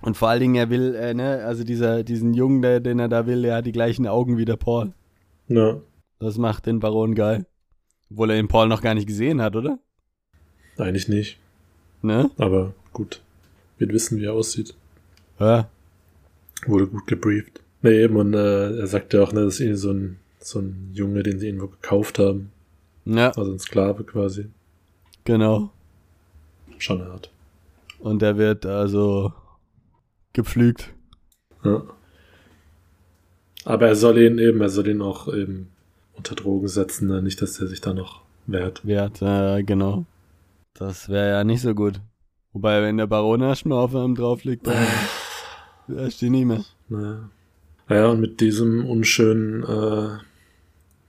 [0.00, 3.08] Und vor allen Dingen, er will, äh, ne, also dieser, diesen Jungen, der, den er
[3.08, 4.94] da will, der hat die gleichen Augen wie der Paul.
[5.48, 5.76] Ja,
[6.18, 7.46] Das macht den Baron geil.
[8.10, 9.78] Obwohl er den Paul noch gar nicht gesehen hat, oder?
[10.78, 11.38] eigentlich nicht,
[12.00, 12.30] Ne?
[12.38, 13.22] aber gut.
[13.82, 14.74] Wir wissen, wie er aussieht.
[15.40, 15.68] Ja.
[16.66, 17.60] Wurde gut gebrieft.
[17.82, 20.60] Nee, eben, und äh, er sagt ja auch, ne, das ist irgendwie so ein, so
[20.60, 22.52] ein Junge, den sie irgendwo gekauft haben.
[23.04, 24.46] Ja, Also ein Sklave quasi.
[25.24, 25.70] genau.
[26.78, 27.32] Schon hart.
[27.98, 29.32] Und der wird also
[30.32, 30.94] gepflügt.
[31.64, 31.82] Ja.
[33.64, 35.70] Aber er soll ihn eben, er soll ihn auch eben
[36.14, 37.20] unter Drogen setzen, ne?
[37.20, 38.86] nicht, dass er sich da noch wehrt.
[38.86, 40.04] Wert, äh, genau.
[40.74, 42.00] Das wäre ja nicht so gut.
[42.52, 44.86] Wobei, wenn der Baron erstmal auf einem drauf liegt, dann
[46.06, 46.64] ist die nicht mehr.
[46.88, 47.30] Naja.
[47.88, 50.18] Ja, und mit diesem unschönen äh,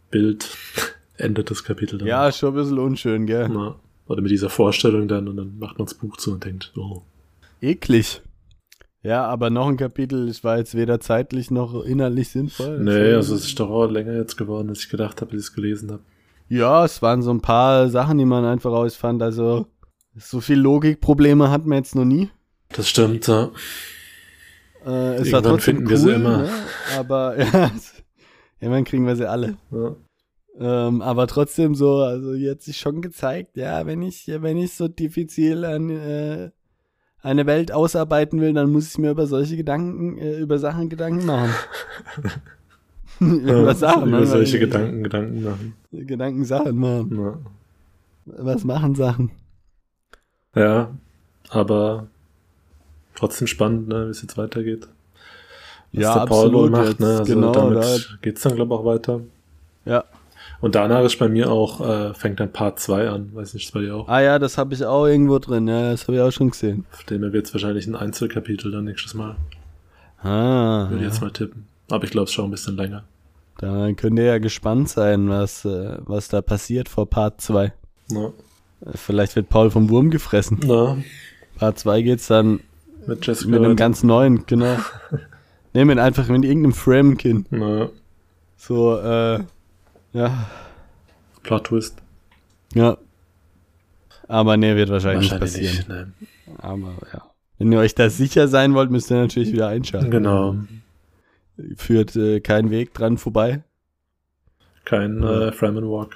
[0.10, 0.58] Bild
[1.18, 2.08] endet das Kapitel dann.
[2.08, 3.50] Ja, schon ein bisschen unschön, gell?
[3.50, 3.76] Na,
[4.08, 7.04] oder mit dieser Vorstellung dann und dann macht man das Buch zu und denkt, oh.
[7.62, 8.22] Eklig.
[9.02, 12.80] Ja, aber noch ein Kapitel, es war jetzt weder zeitlich noch inhaltlich sinnvoll.
[12.80, 15.48] Nee, also es ist doch auch länger jetzt geworden, als ich gedacht habe, als ich
[15.50, 16.04] es gelesen habe.
[16.48, 19.22] Ja, es waren so ein paar Sachen, die man einfach ausfand.
[19.22, 19.68] Also,
[20.16, 22.30] so viel Logikprobleme hatten wir jetzt noch nie.
[22.70, 23.51] Das stimmt, ja.
[24.86, 26.38] Äh, es Irgendwann war trotzdem finden cool, wir sie immer.
[26.39, 26.49] Ne?
[26.97, 27.72] aber ja,
[28.59, 29.57] irgendwann kriegen wir sie alle.
[29.72, 29.95] ja.
[30.59, 34.88] Ähm, aber trotzdem so, also jetzt sich schon gezeigt, ja, wenn ich, wenn ich so
[34.88, 36.51] diffizil an, äh,
[37.24, 41.26] eine Welt ausarbeiten will, dann muss ich mir über solche Gedanken, äh, über Sachen Gedanken
[41.26, 41.49] machen.
[43.20, 44.28] über Sachen, über ne?
[44.28, 45.74] solche Gedanken, Gedanken machen.
[45.91, 47.18] Gedanken Sachen machen.
[47.18, 47.39] Ja.
[48.26, 49.32] Was machen Sachen?
[50.56, 50.89] Ja,
[51.49, 52.08] aber
[53.16, 54.88] trotzdem spannend, ne, wie es jetzt weitergeht.
[55.91, 57.08] Was Ja, der Paul absolut, macht, ne?
[57.20, 59.20] Also genau, damit da- geht's dann, glaube ich, auch weiter.
[59.86, 60.04] Ja.
[60.62, 63.30] Und danach ist bei mir auch, äh, fängt dann Part 2 an.
[63.34, 64.08] Weiß nicht, ist bei dir auch.
[64.08, 65.68] Ah ja, das habe ich auch irgendwo drin.
[65.68, 66.86] Ja, das habe ich auch schon gesehen.
[66.93, 69.36] Auf dem wird es wahrscheinlich ein Einzelkapitel dann nächstes Mal.
[70.22, 71.08] Ah, Würde ich ja.
[71.10, 71.68] jetzt mal tippen.
[71.91, 73.04] Aber ich glaube, es schon ein bisschen länger.
[73.60, 77.74] da könnt ihr ja gespannt sein, was, äh, was da passiert vor Part 2.
[78.10, 78.32] Na, Äh,
[78.96, 80.60] Vielleicht wird Paul vom Wurm gefressen.
[80.66, 80.98] na
[81.58, 82.60] Part 2 geht's dann
[83.08, 83.50] mit Jessica.
[83.52, 84.78] mit einem ganz neuen, genau.
[85.74, 87.48] Nehmen einfach mit irgendeinem Frame-Kind.
[87.52, 87.90] na,
[88.58, 89.40] So, äh,
[90.14, 90.48] ja,
[91.44, 91.98] Plot Twist.
[92.74, 92.98] ja.
[94.30, 96.12] Aber nee, wird wahrscheinlich, Wahrscheinlich nicht passieren.
[96.16, 96.18] nicht.
[96.50, 96.58] Ne.
[96.60, 97.22] Aber ja.
[97.60, 100.12] Wenn ihr euch da sicher sein wollt, müsst ihr natürlich wieder einschalten.
[100.12, 100.56] Genau.
[101.76, 103.64] Führt äh, kein Weg dran vorbei.
[104.86, 106.16] Kein äh, Fremen Walk.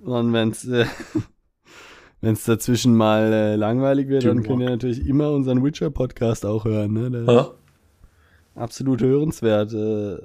[0.00, 0.84] Und wenn's äh,
[2.24, 6.64] wenn's dazwischen mal äh, langweilig wird, dann Dune könnt ihr natürlich immer unseren Witcher-Podcast auch
[6.64, 6.92] hören.
[6.92, 7.24] Ne?
[7.28, 7.54] Ah,
[8.60, 9.72] absolut hörenswert.
[9.72, 10.18] Äh,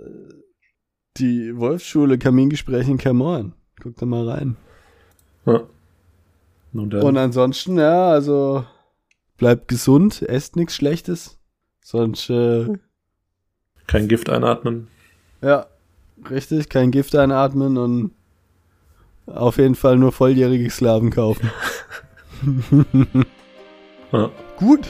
[1.17, 3.53] die Wolfsschule Kamingespräche in Cameron.
[3.81, 4.55] Guckt da mal rein.
[6.93, 7.01] dann.
[7.01, 8.65] Und ansonsten, ja, also
[9.37, 11.39] bleibt gesund, esst nichts Schlechtes.
[11.81, 12.67] Sonst, äh,
[13.87, 14.87] Kein Gift einatmen.
[15.41, 15.65] ja,
[16.29, 18.11] richtig, kein Gift einatmen und
[19.35, 21.49] auf jeden Fall nur volljährige Sklaven kaufen.
[24.11, 24.89] Ah, Gut.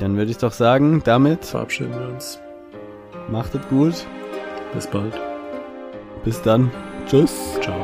[0.00, 2.38] Dann würde ich doch sagen, damit verabschieden wir uns.
[3.30, 3.94] macht es gut.
[4.74, 5.18] Bis bald.
[6.24, 6.70] Bis dann.
[7.06, 7.58] Tschüss.
[7.62, 7.83] Ciao.